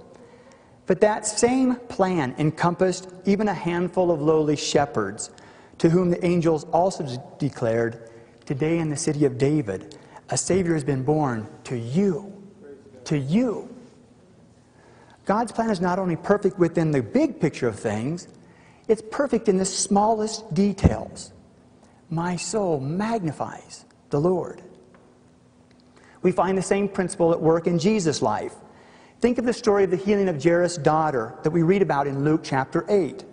But 0.91 0.99
that 0.99 1.25
same 1.25 1.75
plan 1.87 2.35
encompassed 2.37 3.07
even 3.23 3.47
a 3.47 3.53
handful 3.53 4.11
of 4.11 4.21
lowly 4.21 4.57
shepherds, 4.57 5.29
to 5.77 5.89
whom 5.89 6.09
the 6.09 6.21
angels 6.25 6.65
also 6.73 7.07
declared, 7.39 8.09
Today 8.45 8.77
in 8.77 8.89
the 8.89 8.97
city 8.97 9.23
of 9.23 9.37
David, 9.37 9.97
a 10.31 10.37
Savior 10.37 10.73
has 10.73 10.83
been 10.83 11.01
born 11.01 11.47
to 11.63 11.77
you. 11.77 12.33
To 13.05 13.17
you. 13.17 13.73
God's 15.23 15.53
plan 15.53 15.69
is 15.69 15.79
not 15.79 15.97
only 15.97 16.17
perfect 16.17 16.59
within 16.59 16.91
the 16.91 17.01
big 17.01 17.39
picture 17.39 17.69
of 17.69 17.79
things, 17.79 18.27
it's 18.89 19.01
perfect 19.11 19.47
in 19.47 19.55
the 19.55 19.63
smallest 19.63 20.53
details. 20.53 21.31
My 22.09 22.35
soul 22.35 22.81
magnifies 22.81 23.85
the 24.09 24.19
Lord. 24.19 24.61
We 26.21 26.33
find 26.33 26.57
the 26.57 26.61
same 26.61 26.89
principle 26.89 27.31
at 27.31 27.39
work 27.39 27.65
in 27.65 27.79
Jesus' 27.79 28.21
life. 28.21 28.55
Think 29.21 29.37
of 29.37 29.45
the 29.45 29.53
story 29.53 29.83
of 29.83 29.91
the 29.91 29.97
healing 29.97 30.27
of 30.29 30.43
Jairus' 30.43 30.77
daughter 30.77 31.35
that 31.43 31.51
we 31.51 31.61
read 31.61 31.83
about 31.83 32.07
in 32.07 32.23
Luke 32.23 32.41
chapter 32.43 32.83
8. 32.89 33.23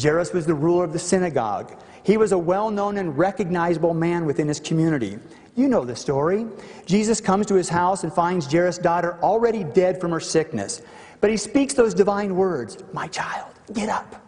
Jairus 0.00 0.32
was 0.32 0.46
the 0.46 0.54
ruler 0.54 0.82
of 0.82 0.94
the 0.94 0.98
synagogue. 0.98 1.78
He 2.02 2.16
was 2.16 2.32
a 2.32 2.38
well 2.38 2.70
known 2.70 2.96
and 2.96 3.18
recognizable 3.18 3.92
man 3.92 4.24
within 4.24 4.48
his 4.48 4.60
community. 4.60 5.18
You 5.56 5.68
know 5.68 5.84
the 5.84 5.94
story. 5.94 6.46
Jesus 6.86 7.20
comes 7.20 7.44
to 7.48 7.54
his 7.54 7.68
house 7.68 8.02
and 8.02 8.10
finds 8.10 8.50
Jairus' 8.50 8.78
daughter 8.78 9.18
already 9.22 9.62
dead 9.62 10.00
from 10.00 10.10
her 10.10 10.20
sickness. 10.20 10.80
But 11.20 11.28
he 11.28 11.36
speaks 11.36 11.74
those 11.74 11.92
divine 11.92 12.34
words 12.34 12.78
My 12.94 13.06
child, 13.06 13.52
get 13.74 13.90
up. 13.90 14.24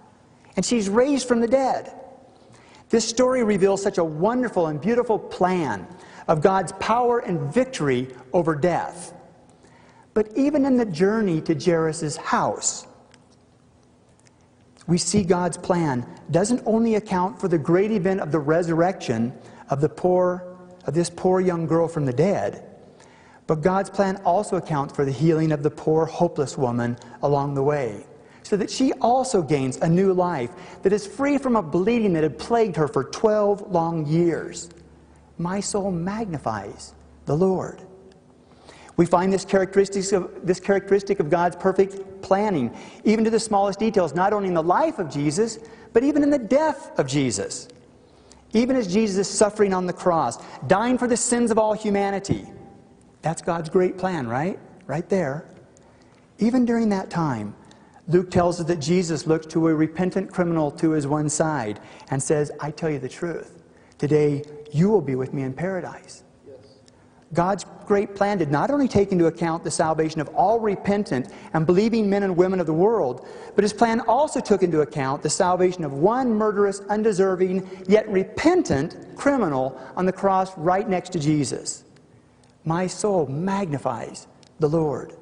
And 0.56 0.64
she's 0.64 0.90
raised 0.90 1.26
from 1.26 1.40
the 1.40 1.48
dead. 1.48 1.94
This 2.90 3.08
story 3.08 3.42
reveals 3.42 3.82
such 3.82 3.96
a 3.96 4.04
wonderful 4.04 4.66
and 4.66 4.78
beautiful 4.78 5.18
plan 5.18 5.86
of 6.28 6.42
God's 6.42 6.72
power 6.72 7.20
and 7.20 7.40
victory 7.50 8.08
over 8.34 8.54
death. 8.54 9.14
But 10.14 10.36
even 10.36 10.66
in 10.66 10.76
the 10.76 10.84
journey 10.84 11.40
to 11.42 11.54
Jairus' 11.54 12.16
house, 12.16 12.86
we 14.86 14.98
see 14.98 15.22
God's 15.22 15.56
plan 15.56 16.06
doesn't 16.30 16.62
only 16.66 16.96
account 16.96 17.40
for 17.40 17.48
the 17.48 17.58
great 17.58 17.92
event 17.92 18.20
of 18.20 18.32
the 18.32 18.38
resurrection 18.40 19.32
of 19.70 19.80
the 19.80 19.88
poor 19.88 20.48
of 20.84 20.94
this 20.94 21.08
poor 21.08 21.40
young 21.40 21.66
girl 21.66 21.86
from 21.86 22.04
the 22.04 22.12
dead, 22.12 22.64
but 23.46 23.62
God's 23.62 23.88
plan 23.88 24.20
also 24.24 24.56
accounts 24.56 24.94
for 24.94 25.04
the 25.04 25.12
healing 25.12 25.52
of 25.52 25.62
the 25.62 25.70
poor 25.70 26.06
hopeless 26.06 26.58
woman 26.58 26.98
along 27.22 27.54
the 27.54 27.62
way, 27.62 28.04
so 28.42 28.56
that 28.56 28.70
she 28.70 28.92
also 28.94 29.42
gains 29.42 29.76
a 29.78 29.88
new 29.88 30.12
life 30.12 30.50
that 30.82 30.92
is 30.92 31.06
free 31.06 31.38
from 31.38 31.54
a 31.54 31.62
bleeding 31.62 32.12
that 32.14 32.24
had 32.24 32.38
plagued 32.38 32.76
her 32.76 32.88
for 32.88 33.04
12 33.04 33.70
long 33.70 34.04
years. 34.06 34.70
My 35.38 35.60
soul 35.60 35.92
magnifies 35.92 36.94
the 37.26 37.36
Lord. 37.36 37.80
We 38.96 39.06
find 39.06 39.32
this 39.32 39.44
characteristic, 39.44 40.12
of, 40.12 40.30
this 40.46 40.60
characteristic 40.60 41.18
of 41.18 41.30
God's 41.30 41.56
perfect 41.56 42.22
planning, 42.22 42.76
even 43.04 43.24
to 43.24 43.30
the 43.30 43.40
smallest 43.40 43.78
details, 43.78 44.14
not 44.14 44.32
only 44.32 44.48
in 44.48 44.54
the 44.54 44.62
life 44.62 44.98
of 44.98 45.10
Jesus, 45.10 45.58
but 45.92 46.02
even 46.04 46.22
in 46.22 46.30
the 46.30 46.38
death 46.38 46.98
of 46.98 47.06
Jesus. 47.06 47.68
Even 48.52 48.76
as 48.76 48.92
Jesus 48.92 49.28
is 49.28 49.38
suffering 49.38 49.72
on 49.72 49.86
the 49.86 49.92
cross, 49.92 50.38
dying 50.66 50.98
for 50.98 51.08
the 51.08 51.16
sins 51.16 51.50
of 51.50 51.58
all 51.58 51.72
humanity. 51.72 52.46
That's 53.22 53.40
God's 53.40 53.70
great 53.70 53.96
plan, 53.96 54.26
right? 54.28 54.58
Right 54.86 55.08
there. 55.08 55.46
Even 56.38 56.64
during 56.64 56.90
that 56.90 57.08
time, 57.08 57.54
Luke 58.08 58.30
tells 58.30 58.60
us 58.60 58.66
that 58.66 58.80
Jesus 58.80 59.26
looks 59.26 59.46
to 59.46 59.68
a 59.68 59.74
repentant 59.74 60.30
criminal 60.30 60.70
to 60.72 60.90
his 60.90 61.06
one 61.06 61.28
side 61.28 61.80
and 62.10 62.22
says, 62.22 62.50
I 62.60 62.72
tell 62.72 62.90
you 62.90 62.98
the 62.98 63.08
truth. 63.08 63.62
Today, 63.96 64.42
you 64.72 64.90
will 64.90 65.00
be 65.00 65.14
with 65.14 65.32
me 65.32 65.42
in 65.42 65.54
paradise. 65.54 66.24
God's 67.34 67.64
great 67.86 68.14
plan 68.14 68.38
did 68.38 68.50
not 68.50 68.70
only 68.70 68.88
take 68.88 69.10
into 69.10 69.26
account 69.26 69.64
the 69.64 69.70
salvation 69.70 70.20
of 70.20 70.28
all 70.28 70.60
repentant 70.60 71.32
and 71.54 71.66
believing 71.66 72.08
men 72.08 72.22
and 72.22 72.36
women 72.36 72.60
of 72.60 72.66
the 72.66 72.74
world, 72.74 73.26
but 73.54 73.64
his 73.64 73.72
plan 73.72 74.00
also 74.00 74.38
took 74.38 74.62
into 74.62 74.82
account 74.82 75.22
the 75.22 75.30
salvation 75.30 75.84
of 75.84 75.94
one 75.94 76.34
murderous, 76.34 76.80
undeserving, 76.90 77.68
yet 77.88 78.08
repentant 78.08 79.16
criminal 79.16 79.80
on 79.96 80.04
the 80.04 80.12
cross 80.12 80.56
right 80.58 80.88
next 80.88 81.10
to 81.10 81.18
Jesus. 81.18 81.84
My 82.64 82.86
soul 82.86 83.26
magnifies 83.26 84.26
the 84.60 84.68
Lord. 84.68 85.14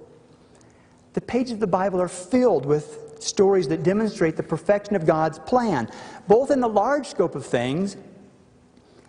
The 1.12 1.20
pages 1.20 1.52
of 1.52 1.60
the 1.60 1.66
Bible 1.66 2.00
are 2.00 2.08
filled 2.08 2.66
with 2.66 3.22
stories 3.22 3.68
that 3.68 3.82
demonstrate 3.82 4.36
the 4.36 4.42
perfection 4.42 4.96
of 4.96 5.06
God's 5.06 5.38
plan, 5.38 5.90
both 6.26 6.50
in 6.50 6.60
the 6.60 6.68
large 6.68 7.06
scope 7.06 7.34
of 7.34 7.46
things 7.46 7.96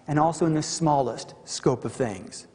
and 0.07 0.19
also 0.19 0.45
in 0.45 0.53
the 0.53 0.63
smallest 0.63 1.33
scope 1.45 1.85
of 1.85 1.93
things. 1.93 2.47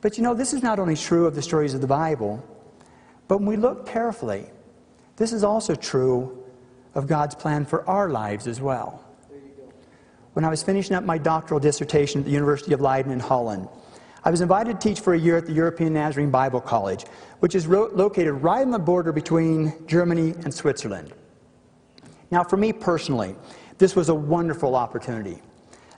But 0.00 0.16
you 0.16 0.22
know, 0.22 0.34
this 0.34 0.52
is 0.52 0.62
not 0.62 0.78
only 0.78 0.96
true 0.96 1.26
of 1.26 1.34
the 1.34 1.42
stories 1.42 1.74
of 1.74 1.80
the 1.80 1.86
Bible, 1.86 2.44
but 3.28 3.38
when 3.38 3.46
we 3.46 3.56
look 3.56 3.86
carefully, 3.86 4.46
this 5.16 5.32
is 5.32 5.42
also 5.42 5.74
true 5.74 6.44
of 6.94 7.06
God's 7.06 7.34
plan 7.34 7.64
for 7.64 7.88
our 7.88 8.08
lives 8.08 8.46
as 8.46 8.60
well. 8.60 9.02
When 10.34 10.44
I 10.44 10.50
was 10.50 10.62
finishing 10.62 10.94
up 10.94 11.04
my 11.04 11.16
doctoral 11.16 11.60
dissertation 11.60 12.20
at 12.20 12.26
the 12.26 12.30
University 12.30 12.74
of 12.74 12.80
Leiden 12.80 13.10
in 13.10 13.20
Holland, 13.20 13.68
I 14.22 14.30
was 14.30 14.40
invited 14.40 14.80
to 14.80 14.88
teach 14.88 15.00
for 15.00 15.14
a 15.14 15.18
year 15.18 15.36
at 15.36 15.46
the 15.46 15.52
European 15.52 15.94
Nazarene 15.94 16.30
Bible 16.30 16.60
College, 16.60 17.04
which 17.40 17.54
is 17.54 17.66
ro- 17.66 17.90
located 17.94 18.34
right 18.34 18.62
on 18.62 18.70
the 18.70 18.78
border 18.78 19.12
between 19.12 19.72
Germany 19.86 20.34
and 20.44 20.52
Switzerland. 20.52 21.14
Now, 22.30 22.42
for 22.42 22.56
me 22.56 22.72
personally, 22.72 23.36
this 23.78 23.94
was 23.94 24.08
a 24.08 24.14
wonderful 24.14 24.74
opportunity. 24.74 25.40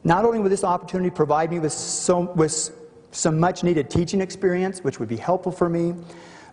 Not 0.05 0.25
only 0.25 0.39
would 0.39 0.53
this 0.53 0.63
opportunity 0.63 1.11
provide 1.11 1.51
me 1.51 1.59
with, 1.59 1.73
so, 1.73 2.21
with 2.33 2.71
some 3.11 3.38
much 3.38 3.64
needed 3.64 3.90
teaching 3.90 4.21
experience, 4.21 4.85
which 4.85 4.99
would 5.01 5.09
be 5.09 5.16
helpful 5.16 5.53
for 5.53 5.68
me, 5.68 5.94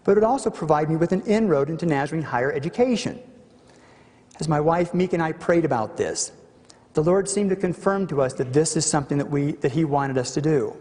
but 0.04 0.12
it 0.12 0.15
would 0.15 0.24
also 0.24 0.50
provide 0.50 0.89
me 0.89 0.96
with 0.96 1.12
an 1.12 1.22
inroad 1.22 1.70
into 1.70 1.86
Nazarene 1.86 2.24
higher 2.24 2.52
education. 2.52 3.20
As 4.39 4.48
my 4.48 4.60
wife 4.60 4.94
Meek 4.94 5.13
and 5.13 5.24
I 5.24 5.32
prayed 5.32 5.65
about 5.65 5.98
this, 5.98 6.32
the 6.94 7.04
Lord 7.04 7.28
seemed 7.28 7.50
to 7.50 7.56
confirm 7.56 8.08
to 8.08 8.22
us 8.22 8.34
that 8.34 8.54
this 8.54 8.78
is 8.78 8.86
something 8.86 9.18
that, 9.18 9.30
we, 9.30 9.54
that 9.54 9.72
He 9.72 9.84
wanted 9.84 10.18
us 10.18 10.34
to 10.34 10.41
do. 10.41 10.76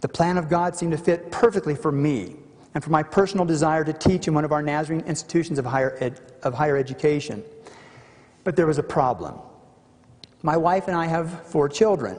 The 0.00 0.08
plan 0.08 0.36
of 0.36 0.48
God 0.48 0.76
seemed 0.76 0.92
to 0.92 0.98
fit 0.98 1.30
perfectly 1.30 1.74
for 1.74 1.92
me 1.92 2.36
and 2.74 2.82
for 2.82 2.90
my 2.90 3.02
personal 3.02 3.44
desire 3.44 3.84
to 3.84 3.92
teach 3.92 4.26
in 4.26 4.34
one 4.34 4.44
of 4.44 4.52
our 4.52 4.62
Nazarene 4.62 5.02
institutions 5.06 5.58
of 5.58 5.64
higher, 5.64 5.96
ed, 6.00 6.20
of 6.42 6.54
higher 6.54 6.76
education. 6.76 7.44
But 8.44 8.56
there 8.56 8.66
was 8.66 8.78
a 8.78 8.82
problem. 8.82 9.38
My 10.42 10.56
wife 10.56 10.88
and 10.88 10.96
I 10.96 11.06
have 11.06 11.46
four 11.46 11.68
children. 11.68 12.18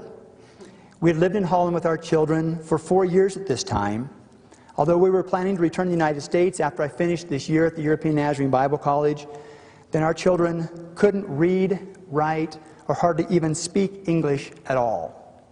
We 1.03 1.09
had 1.09 1.17
lived 1.17 1.35
in 1.35 1.43
Holland 1.43 1.75
with 1.75 1.85
our 1.85 1.97
children 1.97 2.57
for 2.63 2.77
four 2.77 3.03
years 3.03 3.35
at 3.35 3.45
this 3.45 3.61
time. 3.61 4.09
Although 4.77 4.97
we 4.97 5.09
were 5.09 5.21
planning 5.21 5.57
to 5.57 5.61
return 5.61 5.87
to 5.87 5.89
the 5.89 5.97
United 5.97 6.21
States 6.21 6.61
after 6.61 6.81
I 6.81 6.87
finished 6.87 7.27
this 7.27 7.49
year 7.49 7.65
at 7.65 7.75
the 7.75 7.81
European 7.81 8.15
Nazarene 8.15 8.49
Bible 8.49 8.77
College, 8.77 9.27
then 9.91 10.01
our 10.01 10.13
children 10.13 10.69
couldn't 10.95 11.25
read, 11.27 11.97
write, 12.07 12.57
or 12.87 12.95
hardly 12.95 13.25
even 13.29 13.53
speak 13.53 14.07
English 14.07 14.53
at 14.67 14.77
all. 14.77 15.43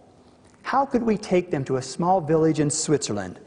How 0.62 0.86
could 0.86 1.02
we 1.02 1.18
take 1.18 1.50
them 1.50 1.66
to 1.66 1.76
a 1.76 1.82
small 1.82 2.22
village 2.22 2.58
in 2.58 2.70
Switzerland 2.70 3.38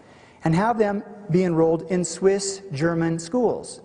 and 0.43 0.53
have 0.53 0.77
them 0.77 1.03
be 1.31 1.43
enrolled 1.43 1.89
in 1.89 2.05
Swiss 2.05 2.61
German 2.71 3.17
schools? 3.17 3.81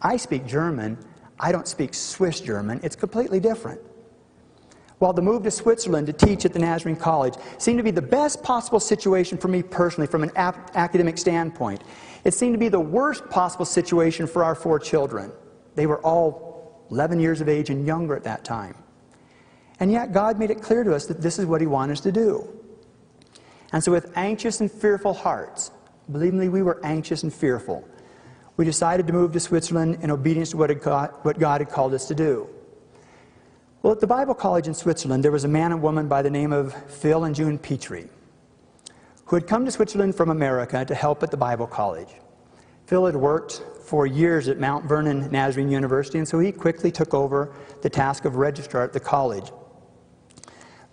I 0.00 0.16
speak 0.16 0.46
German. 0.46 0.96
I 1.38 1.52
don't 1.52 1.68
speak 1.68 1.92
Swiss 1.92 2.40
German. 2.40 2.80
It's 2.82 2.96
completely 2.96 3.40
different. 3.40 3.78
While 5.00 5.14
the 5.14 5.22
move 5.22 5.44
to 5.44 5.50
Switzerland 5.50 6.06
to 6.08 6.12
teach 6.12 6.44
at 6.44 6.52
the 6.52 6.58
Nazarene 6.58 6.94
College 6.94 7.34
seemed 7.56 7.78
to 7.78 7.82
be 7.82 7.90
the 7.90 8.02
best 8.02 8.42
possible 8.42 8.78
situation 8.78 9.38
for 9.38 9.48
me 9.48 9.62
personally 9.62 10.06
from 10.06 10.22
an 10.22 10.30
academic 10.36 11.16
standpoint, 11.16 11.82
it 12.24 12.34
seemed 12.34 12.52
to 12.52 12.58
be 12.58 12.68
the 12.68 12.80
worst 12.80 13.26
possible 13.30 13.64
situation 13.64 14.26
for 14.26 14.44
our 14.44 14.54
four 14.54 14.78
children. 14.78 15.32
They 15.74 15.86
were 15.86 16.02
all 16.02 16.84
11 16.90 17.18
years 17.18 17.40
of 17.40 17.48
age 17.48 17.70
and 17.70 17.86
younger 17.86 18.14
at 18.14 18.24
that 18.24 18.44
time. 18.44 18.74
And 19.80 19.90
yet, 19.90 20.12
God 20.12 20.38
made 20.38 20.50
it 20.50 20.60
clear 20.60 20.84
to 20.84 20.94
us 20.94 21.06
that 21.06 21.22
this 21.22 21.38
is 21.38 21.46
what 21.46 21.62
He 21.62 21.66
wanted 21.66 21.94
us 21.94 22.00
to 22.00 22.12
do. 22.12 22.46
And 23.72 23.82
so, 23.82 23.90
with 23.90 24.12
anxious 24.18 24.60
and 24.60 24.70
fearful 24.70 25.14
hearts, 25.14 25.70
believe 26.12 26.34
me, 26.34 26.50
we 26.50 26.60
were 26.60 26.78
anxious 26.84 27.22
and 27.22 27.32
fearful, 27.32 27.88
we 28.58 28.66
decided 28.66 29.06
to 29.06 29.14
move 29.14 29.32
to 29.32 29.40
Switzerland 29.40 29.96
in 30.02 30.10
obedience 30.10 30.50
to 30.50 30.58
what 30.58 31.38
God 31.38 31.60
had 31.62 31.70
called 31.70 31.94
us 31.94 32.06
to 32.08 32.14
do. 32.14 32.50
Well, 33.82 33.92
at 33.92 34.00
the 34.00 34.06
Bible 34.06 34.34
College 34.34 34.66
in 34.66 34.74
Switzerland, 34.74 35.24
there 35.24 35.32
was 35.32 35.44
a 35.44 35.48
man 35.48 35.72
and 35.72 35.80
woman 35.80 36.06
by 36.06 36.20
the 36.20 36.30
name 36.30 36.52
of 36.52 36.74
Phil 36.90 37.24
and 37.24 37.34
June 37.34 37.58
Petrie 37.58 38.08
who 39.30 39.36
had 39.36 39.46
come 39.46 39.64
to 39.64 39.70
Switzerland 39.70 40.12
from 40.12 40.28
America 40.28 40.84
to 40.84 40.92
help 40.92 41.22
at 41.22 41.30
the 41.30 41.36
Bible 41.36 41.68
College. 41.68 42.08
Phil 42.86 43.06
had 43.06 43.14
worked 43.14 43.62
for 43.84 44.04
years 44.04 44.48
at 44.48 44.58
Mount 44.58 44.86
Vernon 44.86 45.30
Nazarene 45.30 45.70
University, 45.70 46.18
and 46.18 46.26
so 46.26 46.40
he 46.40 46.50
quickly 46.50 46.90
took 46.90 47.14
over 47.14 47.54
the 47.80 47.88
task 47.88 48.24
of 48.24 48.34
registrar 48.34 48.82
at 48.82 48.92
the 48.92 48.98
college. 48.98 49.52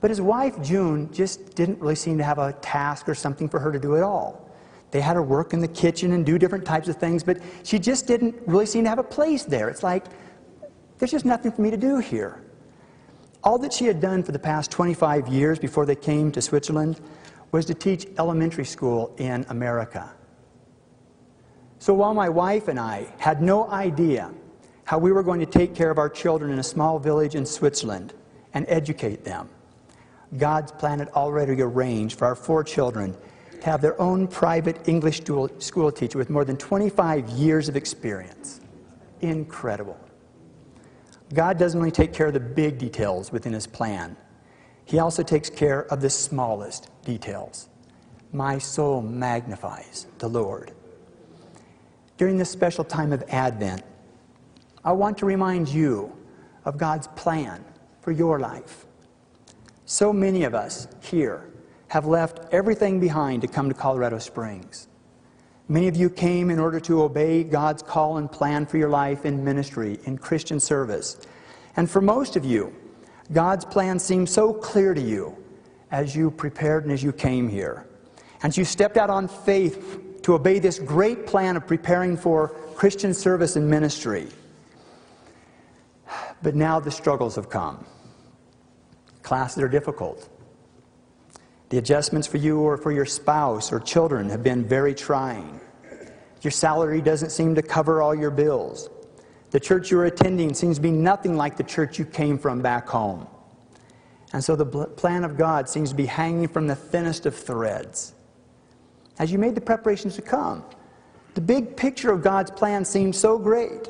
But 0.01 0.11
his 0.11 0.21
wife, 0.21 0.61
June, 0.61 1.11
just 1.11 1.55
didn't 1.55 1.79
really 1.79 1.95
seem 1.95 2.19
to 2.19 2.23
have 2.23 2.37
a 2.37 2.53
task 2.61 3.09
or 3.09 3.15
something 3.15 3.49
for 3.49 3.59
her 3.59 3.71
to 3.71 3.79
do 3.79 3.97
at 3.97 4.03
all. 4.03 4.51
They 4.91 5.01
had 5.01 5.15
her 5.15 5.23
work 5.23 5.51
in 5.51 5.59
the 5.59 5.67
kitchen 5.67 6.11
and 6.11 6.23
do 6.23 6.37
different 6.37 6.63
types 6.63 6.87
of 6.87 6.97
things, 6.97 7.23
but 7.23 7.39
she 7.63 7.79
just 7.79 8.05
didn't 8.05 8.35
really 8.45 8.67
seem 8.67 8.83
to 8.83 8.89
have 8.91 8.99
a 8.99 9.03
place 9.03 9.45
there. 9.45 9.67
It's 9.67 9.81
like, 9.81 10.05
there's 10.99 11.09
just 11.09 11.25
nothing 11.25 11.51
for 11.51 11.63
me 11.63 11.71
to 11.71 11.77
do 11.77 11.97
here. 11.97 12.43
All 13.47 13.57
that 13.59 13.71
she 13.71 13.85
had 13.85 14.01
done 14.01 14.23
for 14.23 14.33
the 14.33 14.39
past 14.39 14.71
25 14.71 15.29
years 15.29 15.57
before 15.57 15.85
they 15.85 15.95
came 15.95 16.33
to 16.33 16.41
Switzerland 16.41 16.99
was 17.53 17.65
to 17.67 17.73
teach 17.73 18.05
elementary 18.19 18.65
school 18.65 19.15
in 19.19 19.45
America. 19.47 20.11
So 21.79 21.93
while 21.93 22.13
my 22.13 22.27
wife 22.27 22.67
and 22.67 22.77
I 22.77 23.07
had 23.19 23.41
no 23.41 23.69
idea 23.69 24.33
how 24.83 24.97
we 24.97 25.13
were 25.13 25.23
going 25.23 25.39
to 25.39 25.45
take 25.45 25.73
care 25.73 25.89
of 25.89 25.97
our 25.97 26.09
children 26.09 26.51
in 26.51 26.59
a 26.59 26.63
small 26.63 26.99
village 26.99 27.35
in 27.35 27.45
Switzerland 27.45 28.13
and 28.53 28.65
educate 28.67 29.23
them, 29.23 29.47
God's 30.37 30.73
plan 30.73 30.99
had 30.99 31.07
already 31.11 31.61
arranged 31.61 32.19
for 32.19 32.25
our 32.25 32.35
four 32.35 32.65
children 32.65 33.15
to 33.61 33.65
have 33.65 33.79
their 33.81 33.97
own 34.01 34.27
private 34.27 34.89
English 34.89 35.21
school 35.59 35.91
teacher 35.93 36.17
with 36.17 36.29
more 36.29 36.43
than 36.43 36.57
25 36.57 37.29
years 37.29 37.69
of 37.69 37.77
experience. 37.77 38.59
Incredible. 39.21 39.97
God 41.33 41.57
doesn't 41.57 41.77
only 41.77 41.91
take 41.91 42.13
care 42.13 42.27
of 42.27 42.33
the 42.33 42.39
big 42.39 42.77
details 42.77 43.31
within 43.31 43.53
His 43.53 43.67
plan, 43.67 44.15
He 44.85 44.99
also 44.99 45.23
takes 45.23 45.49
care 45.49 45.85
of 45.91 46.01
the 46.01 46.09
smallest 46.09 46.89
details. 47.03 47.69
My 48.31 48.57
soul 48.57 49.01
magnifies 49.01 50.07
the 50.19 50.27
Lord. 50.27 50.71
During 52.17 52.37
this 52.37 52.49
special 52.49 52.83
time 52.83 53.13
of 53.13 53.23
Advent, 53.29 53.83
I 54.83 54.91
want 54.91 55.17
to 55.19 55.25
remind 55.25 55.69
you 55.69 56.11
of 56.65 56.77
God's 56.77 57.07
plan 57.09 57.63
for 58.01 58.11
your 58.11 58.39
life. 58.39 58.85
So 59.85 60.11
many 60.11 60.43
of 60.43 60.53
us 60.53 60.87
here 61.01 61.49
have 61.89 62.05
left 62.05 62.39
everything 62.53 62.99
behind 62.99 63.41
to 63.41 63.47
come 63.47 63.69
to 63.69 63.73
Colorado 63.73 64.19
Springs. 64.19 64.86
Many 65.69 65.87
of 65.89 65.97
you 65.97 66.09
came 66.09 66.49
in 66.49 66.59
order 66.59 66.79
to 66.81 67.03
obey 67.03 67.43
God's 67.43 67.83
call 67.83 68.17
and 68.17 68.31
plan 68.31 68.65
for 68.65 68.77
your 68.77 68.89
life 68.89 69.25
in 69.25 69.43
ministry, 69.43 69.99
in 70.05 70.17
Christian 70.17 70.59
service. 70.59 71.17
And 71.75 71.89
for 71.89 71.99
most 71.99 72.37
of 72.37 72.45
you, 72.45 72.73
God's 73.33 73.65
plan 73.65 73.99
seemed 73.99 74.29
so 74.29 74.53
clear 74.53 74.93
to 74.93 75.01
you 75.01 75.35
as 75.91 76.15
you 76.15 76.31
prepared 76.31 76.83
and 76.83 76.93
as 76.93 77.03
you 77.03 77.11
came 77.11 77.49
here. 77.49 77.85
And 78.43 78.55
you 78.55 78.63
stepped 78.63 78.95
out 78.95 79.09
on 79.09 79.27
faith 79.27 80.21
to 80.21 80.35
obey 80.35 80.59
this 80.59 80.79
great 80.79 81.27
plan 81.27 81.57
of 81.57 81.67
preparing 81.67 82.15
for 82.15 82.49
Christian 82.75 83.13
service 83.13 83.57
and 83.57 83.69
ministry. 83.69 84.27
But 86.41 86.55
now 86.55 86.79
the 86.79 86.91
struggles 86.91 87.35
have 87.35 87.49
come. 87.49 87.85
Classes 89.21 89.61
are 89.61 89.67
difficult. 89.67 90.29
The 91.69 91.77
adjustments 91.77 92.27
for 92.27 92.37
you 92.37 92.59
or 92.59 92.77
for 92.77 92.91
your 92.91 93.05
spouse 93.05 93.71
or 93.73 93.79
children 93.79 94.29
have 94.29 94.41
been 94.41 94.63
very 94.63 94.95
trying. 94.95 95.59
Your 96.41 96.51
salary 96.51 97.01
doesn't 97.01 97.31
seem 97.31 97.55
to 97.55 97.61
cover 97.61 98.01
all 98.01 98.15
your 98.15 98.31
bills. 98.31 98.89
The 99.51 99.59
church 99.59 99.91
you're 99.91 100.05
attending 100.05 100.53
seems 100.53 100.77
to 100.77 100.81
be 100.81 100.91
nothing 100.91 101.35
like 101.35 101.57
the 101.57 101.63
church 101.63 101.99
you 101.99 102.05
came 102.05 102.37
from 102.37 102.61
back 102.61 102.87
home. 102.87 103.27
And 104.33 104.43
so 104.43 104.55
the 104.55 104.65
plan 104.65 105.23
of 105.23 105.37
God 105.37 105.67
seems 105.67 105.89
to 105.89 105.95
be 105.95 106.05
hanging 106.05 106.47
from 106.47 106.67
the 106.67 106.75
thinnest 106.75 107.25
of 107.25 107.35
threads. 107.35 108.13
As 109.19 109.31
you 109.31 109.37
made 109.37 109.55
the 109.55 109.61
preparations 109.61 110.15
to 110.15 110.21
come, 110.21 110.63
the 111.33 111.41
big 111.41 111.75
picture 111.75 112.11
of 112.11 112.21
God's 112.21 112.51
plan 112.51 112.85
seemed 112.85 113.15
so 113.15 113.37
great. 113.37 113.89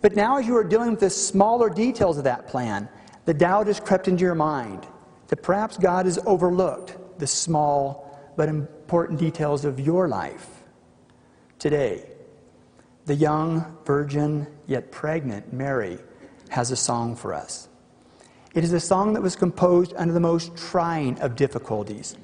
But 0.00 0.16
now, 0.16 0.38
as 0.38 0.46
you 0.46 0.56
are 0.56 0.64
dealing 0.64 0.92
with 0.92 1.00
the 1.00 1.10
smaller 1.10 1.68
details 1.68 2.18
of 2.18 2.24
that 2.24 2.46
plan, 2.46 2.88
the 3.26 3.34
doubt 3.34 3.66
has 3.66 3.78
crept 3.78 4.08
into 4.08 4.22
your 4.22 4.34
mind 4.34 4.86
that 5.28 5.42
perhaps 5.42 5.76
God 5.76 6.06
has 6.06 6.18
overlooked 6.26 6.96
the 7.20 7.26
small 7.26 8.32
but 8.36 8.48
important 8.48 9.18
details 9.18 9.64
of 9.64 9.78
your 9.78 10.08
life. 10.08 10.62
Today, 11.58 12.06
the 13.06 13.14
young, 13.14 13.76
virgin, 13.84 14.46
yet 14.66 14.90
pregnant 14.90 15.52
Mary 15.52 15.98
has 16.48 16.70
a 16.70 16.76
song 16.76 17.14
for 17.14 17.34
us. 17.34 17.68
It 18.54 18.64
is 18.64 18.72
a 18.72 18.80
song 18.80 19.12
that 19.12 19.22
was 19.22 19.36
composed 19.36 19.94
under 19.96 20.12
the 20.12 20.20
most 20.20 20.56
trying 20.56 21.18
of 21.20 21.36
difficulties. 21.36 22.16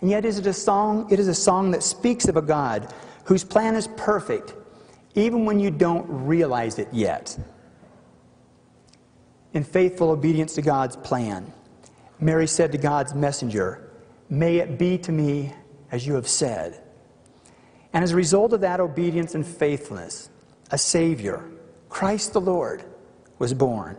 And 0.00 0.10
yet 0.10 0.24
is 0.24 0.38
it 0.38 0.46
a 0.46 0.52
song, 0.52 1.10
it 1.10 1.18
is 1.18 1.28
a 1.28 1.34
song 1.34 1.70
that 1.70 1.82
speaks 1.82 2.28
of 2.28 2.36
a 2.36 2.42
God 2.42 2.92
whose 3.24 3.44
plan 3.44 3.74
is 3.74 3.88
perfect, 3.96 4.54
even 5.14 5.46
when 5.46 5.58
you 5.58 5.70
don't 5.70 6.06
realize 6.08 6.78
it 6.78 6.88
yet. 6.92 7.38
In 9.54 9.64
faithful 9.64 10.10
obedience 10.10 10.54
to 10.56 10.62
God's 10.62 10.96
plan, 10.96 11.50
Mary 12.18 12.46
said 12.46 12.72
to 12.72 12.78
God's 12.78 13.14
messenger, 13.14 13.90
May 14.28 14.56
it 14.56 14.78
be 14.78 14.98
to 14.98 15.12
me 15.12 15.52
as 15.90 16.06
you 16.06 16.14
have 16.14 16.28
said. 16.28 16.82
And 17.92 18.02
as 18.02 18.12
a 18.12 18.16
result 18.16 18.52
of 18.52 18.60
that 18.60 18.80
obedience 18.80 19.34
and 19.34 19.46
faithfulness, 19.46 20.28
a 20.70 20.78
Savior, 20.78 21.44
Christ 21.88 22.32
the 22.32 22.40
Lord, 22.40 22.84
was 23.38 23.54
born. 23.54 23.96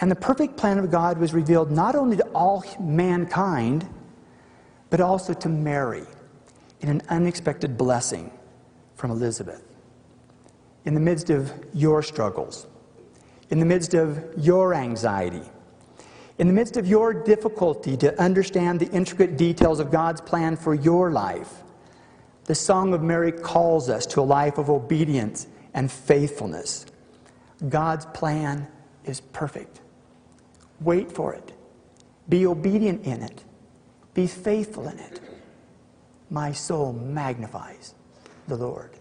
And 0.00 0.10
the 0.10 0.16
perfect 0.16 0.56
plan 0.56 0.78
of 0.78 0.90
God 0.90 1.18
was 1.18 1.34
revealed 1.34 1.70
not 1.70 1.94
only 1.94 2.16
to 2.16 2.24
all 2.34 2.64
mankind, 2.80 3.88
but 4.88 5.00
also 5.00 5.34
to 5.34 5.48
Mary 5.48 6.04
in 6.80 6.88
an 6.88 7.02
unexpected 7.08 7.76
blessing 7.76 8.32
from 8.96 9.10
Elizabeth. 9.10 9.62
In 10.84 10.94
the 10.94 11.00
midst 11.00 11.30
of 11.30 11.52
your 11.74 12.02
struggles, 12.02 12.66
in 13.50 13.58
the 13.58 13.66
midst 13.66 13.92
of 13.92 14.24
your 14.36 14.74
anxiety, 14.74 15.42
in 16.40 16.46
the 16.46 16.54
midst 16.54 16.78
of 16.78 16.86
your 16.86 17.12
difficulty 17.12 17.98
to 17.98 18.18
understand 18.18 18.80
the 18.80 18.90
intricate 18.92 19.36
details 19.36 19.78
of 19.78 19.90
God's 19.90 20.22
plan 20.22 20.56
for 20.56 20.74
your 20.74 21.12
life, 21.12 21.62
the 22.44 22.54
Song 22.54 22.94
of 22.94 23.02
Mary 23.02 23.30
calls 23.30 23.90
us 23.90 24.06
to 24.06 24.22
a 24.22 24.22
life 24.22 24.56
of 24.56 24.70
obedience 24.70 25.48
and 25.74 25.92
faithfulness. 25.92 26.86
God's 27.68 28.06
plan 28.06 28.66
is 29.04 29.20
perfect. 29.20 29.82
Wait 30.80 31.12
for 31.12 31.34
it. 31.34 31.52
Be 32.30 32.46
obedient 32.46 33.04
in 33.04 33.22
it. 33.22 33.44
Be 34.14 34.26
faithful 34.26 34.88
in 34.88 34.98
it. 34.98 35.20
My 36.30 36.52
soul 36.52 36.94
magnifies 36.94 37.94
the 38.48 38.56
Lord. 38.56 38.92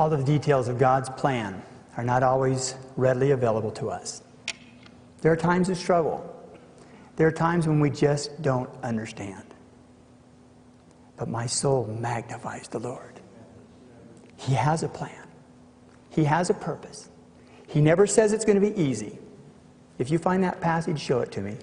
All 0.00 0.10
of 0.10 0.18
the 0.18 0.24
details 0.24 0.66
of 0.66 0.78
God's 0.78 1.10
plan 1.10 1.62
are 1.98 2.02
not 2.02 2.22
always 2.22 2.74
readily 2.96 3.32
available 3.32 3.70
to 3.72 3.90
us. 3.90 4.22
There 5.20 5.30
are 5.30 5.36
times 5.36 5.68
of 5.68 5.76
struggle. 5.76 6.24
There 7.16 7.26
are 7.26 7.32
times 7.32 7.68
when 7.68 7.80
we 7.80 7.90
just 7.90 8.40
don't 8.40 8.70
understand. 8.82 9.44
But 11.18 11.28
my 11.28 11.44
soul 11.44 11.86
magnifies 12.00 12.66
the 12.66 12.78
Lord. 12.78 13.20
He 14.38 14.54
has 14.54 14.82
a 14.82 14.88
plan, 14.88 15.26
He 16.08 16.24
has 16.24 16.48
a 16.48 16.54
purpose. 16.54 17.10
He 17.66 17.82
never 17.82 18.06
says 18.06 18.32
it's 18.32 18.46
going 18.46 18.58
to 18.58 18.66
be 18.66 18.80
easy. 18.80 19.18
If 19.98 20.10
you 20.10 20.16
find 20.16 20.42
that 20.44 20.62
passage, 20.62 20.98
show 20.98 21.20
it 21.20 21.30
to 21.32 21.42
me. 21.42 21.58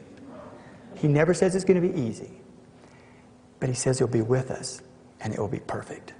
He 0.93 1.07
never 1.07 1.33
says 1.33 1.55
it's 1.55 1.65
going 1.65 1.81
to 1.81 1.87
be 1.87 1.99
easy. 1.99 2.29
But 3.59 3.69
He 3.69 3.75
says 3.75 3.97
He'll 3.97 4.07
be 4.07 4.21
with 4.21 4.51
us 4.51 4.83
and 5.21 5.33
it 5.33 5.39
will 5.39 5.47
be 5.47 5.59
perfect. 5.59 6.13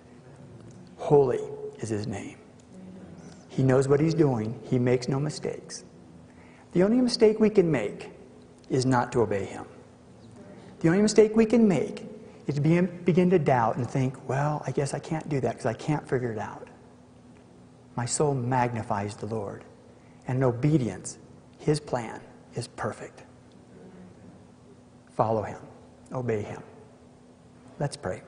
Holy 0.98 1.57
is 1.80 1.90
His 1.90 2.08
name. 2.08 2.38
He 3.50 3.64
knows 3.64 3.88
what 3.88 4.00
He's 4.00 4.14
doing, 4.14 4.60
He 4.70 4.78
makes 4.80 5.08
no 5.08 5.20
mistakes. 5.20 5.84
The 6.74 6.84
only 6.84 6.98
mistake 6.98 7.40
we 7.40 7.50
can 7.50 7.72
make 7.72 8.12
is 8.70 8.86
not 8.86 9.12
to 9.14 9.22
obey 9.22 9.46
Him. 9.46 9.66
The 10.80 10.90
only 10.90 11.02
mistake 11.02 11.36
we 11.36 11.46
can 11.46 11.68
make 11.68 12.06
is 12.46 12.56
to 12.56 12.62
begin 12.62 13.30
to 13.30 13.40
doubt 13.40 13.78
and 13.78 13.90
think, 13.90 14.16
well, 14.30 14.64
I 14.66 14.72
guess 14.72 14.94
I 14.94 15.00
can't 15.00 15.28
do 15.28 15.40
that 15.42 15.54
because 15.54 15.66
I 15.66 15.74
can't 15.74 16.08
figure 16.08 16.32
it 16.32 16.38
out. 16.38 16.68
My 17.96 18.06
soul 18.06 18.34
magnifies 18.36 19.16
the 19.16 19.26
Lord. 19.26 19.64
And 20.28 20.38
in 20.38 20.44
obedience, 20.44 21.18
His 21.58 21.80
plan 21.80 22.22
is 22.54 22.68
perfect. 22.68 23.24
Follow 25.16 25.42
Him, 25.42 25.60
obey 26.14 26.44
Him. 26.44 26.62
Let's 27.80 27.98
pray. 27.98 28.22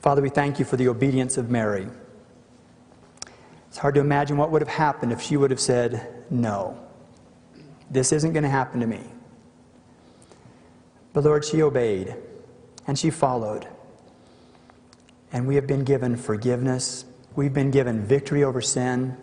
Father, 0.00 0.22
we 0.22 0.30
thank 0.30 0.58
you 0.58 0.64
for 0.64 0.76
the 0.76 0.88
obedience 0.88 1.36
of 1.36 1.50
Mary. 1.50 1.86
It's 3.68 3.78
hard 3.78 3.94
to 3.94 4.00
imagine 4.00 4.36
what 4.36 4.50
would 4.50 4.62
have 4.62 4.68
happened 4.68 5.12
if 5.12 5.20
she 5.20 5.36
would 5.36 5.50
have 5.50 5.60
said, 5.60 6.24
No, 6.30 6.78
this 7.90 8.10
isn't 8.10 8.32
going 8.32 8.42
to 8.42 8.48
happen 8.48 8.80
to 8.80 8.86
me. 8.86 9.00
But 11.12 11.24
Lord, 11.24 11.44
she 11.44 11.62
obeyed 11.62 12.16
and 12.86 12.98
she 12.98 13.10
followed. 13.10 13.68
And 15.32 15.46
we 15.46 15.54
have 15.54 15.66
been 15.66 15.84
given 15.84 16.16
forgiveness. 16.16 17.04
We've 17.36 17.54
been 17.54 17.70
given 17.70 18.02
victory 18.02 18.42
over 18.42 18.60
sin. 18.60 19.16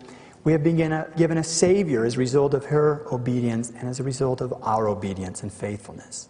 We 0.44 0.52
have 0.52 0.62
been 0.62 0.76
given 1.16 1.38
a 1.38 1.44
Savior 1.44 2.06
as 2.06 2.14
a 2.14 2.18
result 2.18 2.54
of 2.54 2.66
her 2.66 3.04
obedience 3.12 3.70
and 3.70 3.88
as 3.88 4.00
a 4.00 4.04
result 4.04 4.40
of 4.40 4.54
our 4.62 4.88
obedience 4.88 5.42
and 5.42 5.52
faithfulness. 5.52 6.28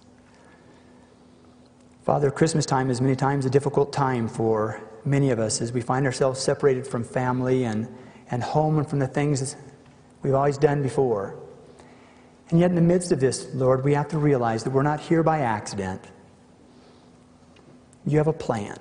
Father, 2.09 2.31
Christmas 2.31 2.65
time 2.65 2.89
is 2.89 3.03
many 3.03 3.15
times 3.15 3.45
a 3.45 3.51
difficult 3.51 3.93
time 3.93 4.29
for 4.29 4.81
many 5.05 5.29
of 5.31 5.39
us 5.39 5.61
as 5.61 5.75
we 5.75 5.83
find 5.83 6.07
ourselves 6.07 6.41
separated 6.41 6.87
from 6.87 7.05
family 7.05 7.65
and, 7.65 7.87
and 8.31 8.43
home 8.43 8.79
and 8.79 8.89
from 8.89 8.99
the 8.99 9.07
things 9.07 9.55
we've 10.23 10.33
always 10.33 10.57
done 10.57 10.83
before. 10.83 11.39
And 12.49 12.61
yet, 12.61 12.71
in 12.71 12.77
the 12.77 12.81
midst 12.81 13.13
of 13.13 13.21
this, 13.21 13.53
Lord, 13.53 13.85
we 13.85 13.93
have 13.93 14.09
to 14.09 14.17
realize 14.17 14.65
that 14.65 14.71
we're 14.71 14.83
not 14.83 15.01
here 15.01 15.23
by 15.23 15.41
accident. 15.41 16.01
You 18.07 18.17
have 18.17 18.27
a 18.27 18.33
plan. 18.33 18.79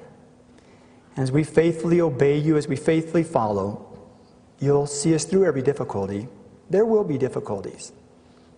And 1.17 1.23
as 1.23 1.29
we 1.29 1.43
faithfully 1.43 1.99
obey 1.99 2.37
you, 2.37 2.55
as 2.55 2.69
we 2.69 2.77
faithfully 2.77 3.23
follow, 3.23 4.07
you'll 4.61 4.87
see 4.87 5.13
us 5.13 5.25
through 5.25 5.43
every 5.43 5.61
difficulty. 5.61 6.29
There 6.69 6.85
will 6.85 7.03
be 7.03 7.17
difficulties, 7.17 7.91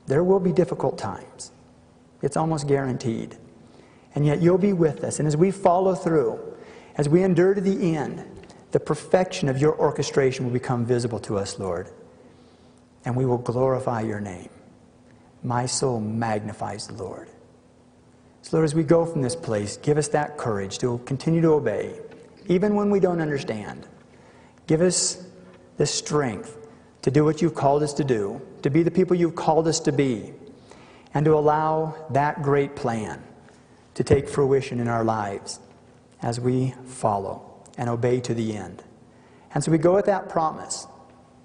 there 0.05 0.23
will 0.23 0.39
be 0.39 0.51
difficult 0.51 0.99
times. 0.99 1.53
It's 2.21 2.37
almost 2.37 2.67
guaranteed 2.67 3.35
and 4.15 4.25
yet 4.25 4.41
you'll 4.41 4.57
be 4.57 4.73
with 4.73 5.03
us. 5.03 5.19
And 5.19 5.27
as 5.27 5.37
we 5.37 5.51
follow 5.51 5.95
through, 5.95 6.39
as 6.95 7.07
we 7.07 7.23
endure 7.23 7.53
to 7.53 7.61
the 7.61 7.95
end, 7.95 8.23
the 8.71 8.79
perfection 8.79 9.49
of 9.49 9.57
your 9.57 9.77
orchestration 9.79 10.45
will 10.45 10.53
become 10.53 10.85
visible 10.85 11.19
to 11.21 11.37
us, 11.37 11.57
Lord, 11.59 11.89
and 13.05 13.15
we 13.15 13.25
will 13.25 13.37
glorify 13.37 14.01
your 14.01 14.19
name. 14.19 14.49
My 15.43 15.65
soul 15.65 15.99
magnifies 15.99 16.87
the 16.87 16.93
Lord. 16.93 17.29
So, 18.41 18.57
Lord, 18.57 18.65
as 18.65 18.75
we 18.75 18.83
go 18.83 19.05
from 19.05 19.21
this 19.21 19.35
place, 19.35 19.77
give 19.77 19.97
us 19.97 20.07
that 20.09 20.37
courage 20.37 20.77
to 20.79 20.97
continue 21.05 21.41
to 21.41 21.53
obey, 21.53 21.99
even 22.47 22.75
when 22.75 22.89
we 22.89 22.99
don't 22.99 23.21
understand. 23.21 23.87
Give 24.67 24.81
us 24.81 25.25
the 25.77 25.85
strength 25.85 26.57
to 27.01 27.11
do 27.11 27.23
what 27.23 27.41
you've 27.41 27.55
called 27.55 27.83
us 27.83 27.93
to 27.93 28.03
do, 28.03 28.41
to 28.61 28.69
be 28.69 28.83
the 28.83 28.91
people 28.91 29.15
you've 29.15 29.35
called 29.35 29.67
us 29.67 29.79
to 29.81 29.91
be, 29.91 30.33
and 31.13 31.25
to 31.25 31.33
allow 31.33 31.95
that 32.11 32.41
great 32.41 32.75
plan 32.75 33.23
to 33.95 34.03
take 34.03 34.29
fruition 34.29 34.79
in 34.79 34.87
our 34.87 35.03
lives 35.03 35.59
as 36.21 36.39
we 36.39 36.73
follow 36.85 37.49
and 37.77 37.89
obey 37.89 38.19
to 38.21 38.33
the 38.33 38.55
end. 38.55 38.83
And 39.53 39.63
so 39.63 39.71
we 39.71 39.77
go 39.77 39.95
with 39.95 40.05
that 40.05 40.29
promise. 40.29 40.87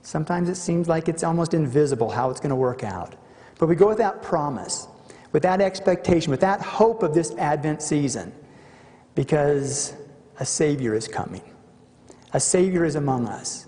Sometimes 0.03 0.49
it 0.49 0.57
seems 0.57 0.89
like 0.89 1.09
it's 1.09 1.25
almost 1.25 1.55
invisible 1.55 2.11
how 2.11 2.31
it's 2.31 2.41
going 2.41 2.51
to 2.51 2.57
work 2.57 2.85
out. 2.85 3.15
But 3.59 3.69
we 3.69 3.77
go 3.77 3.89
with 3.89 3.99
that 3.99 4.23
promise, 4.23 4.87
with 5.33 5.43
that 5.45 5.61
expectation, 5.61 6.31
with 6.31 6.41
that 6.41 6.61
hope 6.61 7.03
of 7.03 7.15
this 7.15 7.33
Advent 7.37 7.83
season, 7.83 8.33
because 9.15 9.95
a 10.41 10.45
Savior 10.45 10.95
is 10.95 11.09
coming. 11.09 11.43
A 12.33 12.41
Savior 12.41 12.85
is 12.85 12.97
among 12.97 13.29
us. 13.29 13.67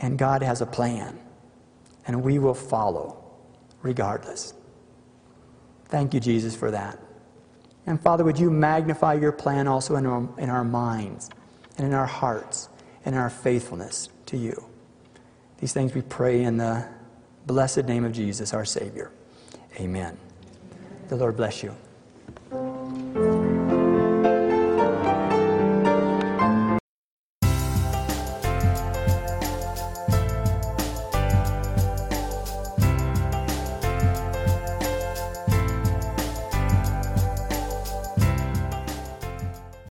And 0.00 0.16
God 0.16 0.42
has 0.42 0.60
a 0.60 0.66
plan. 0.66 1.18
And 2.06 2.22
we 2.22 2.38
will 2.38 2.54
follow 2.54 3.22
regardless. 3.82 4.54
Thank 5.86 6.14
you, 6.14 6.20
Jesus, 6.20 6.54
for 6.54 6.70
that. 6.70 6.98
And 7.88 7.98
Father, 7.98 8.22
would 8.22 8.38
you 8.38 8.50
magnify 8.50 9.14
your 9.14 9.32
plan 9.32 9.66
also 9.66 9.96
in 9.96 10.04
our, 10.04 10.28
in 10.36 10.50
our 10.50 10.62
minds 10.62 11.30
and 11.78 11.86
in 11.86 11.94
our 11.94 12.04
hearts 12.04 12.68
and 13.06 13.14
in 13.14 13.20
our 13.20 13.30
faithfulness 13.30 14.10
to 14.26 14.36
you. 14.36 14.66
These 15.56 15.72
things 15.72 15.94
we 15.94 16.02
pray 16.02 16.42
in 16.42 16.58
the 16.58 16.86
blessed 17.46 17.86
name 17.86 18.04
of 18.04 18.12
Jesus, 18.12 18.52
our 18.52 18.66
Savior. 18.66 19.10
Amen. 19.80 20.18
The 21.08 21.16
Lord 21.16 21.38
bless 21.38 21.62
you. 21.62 21.74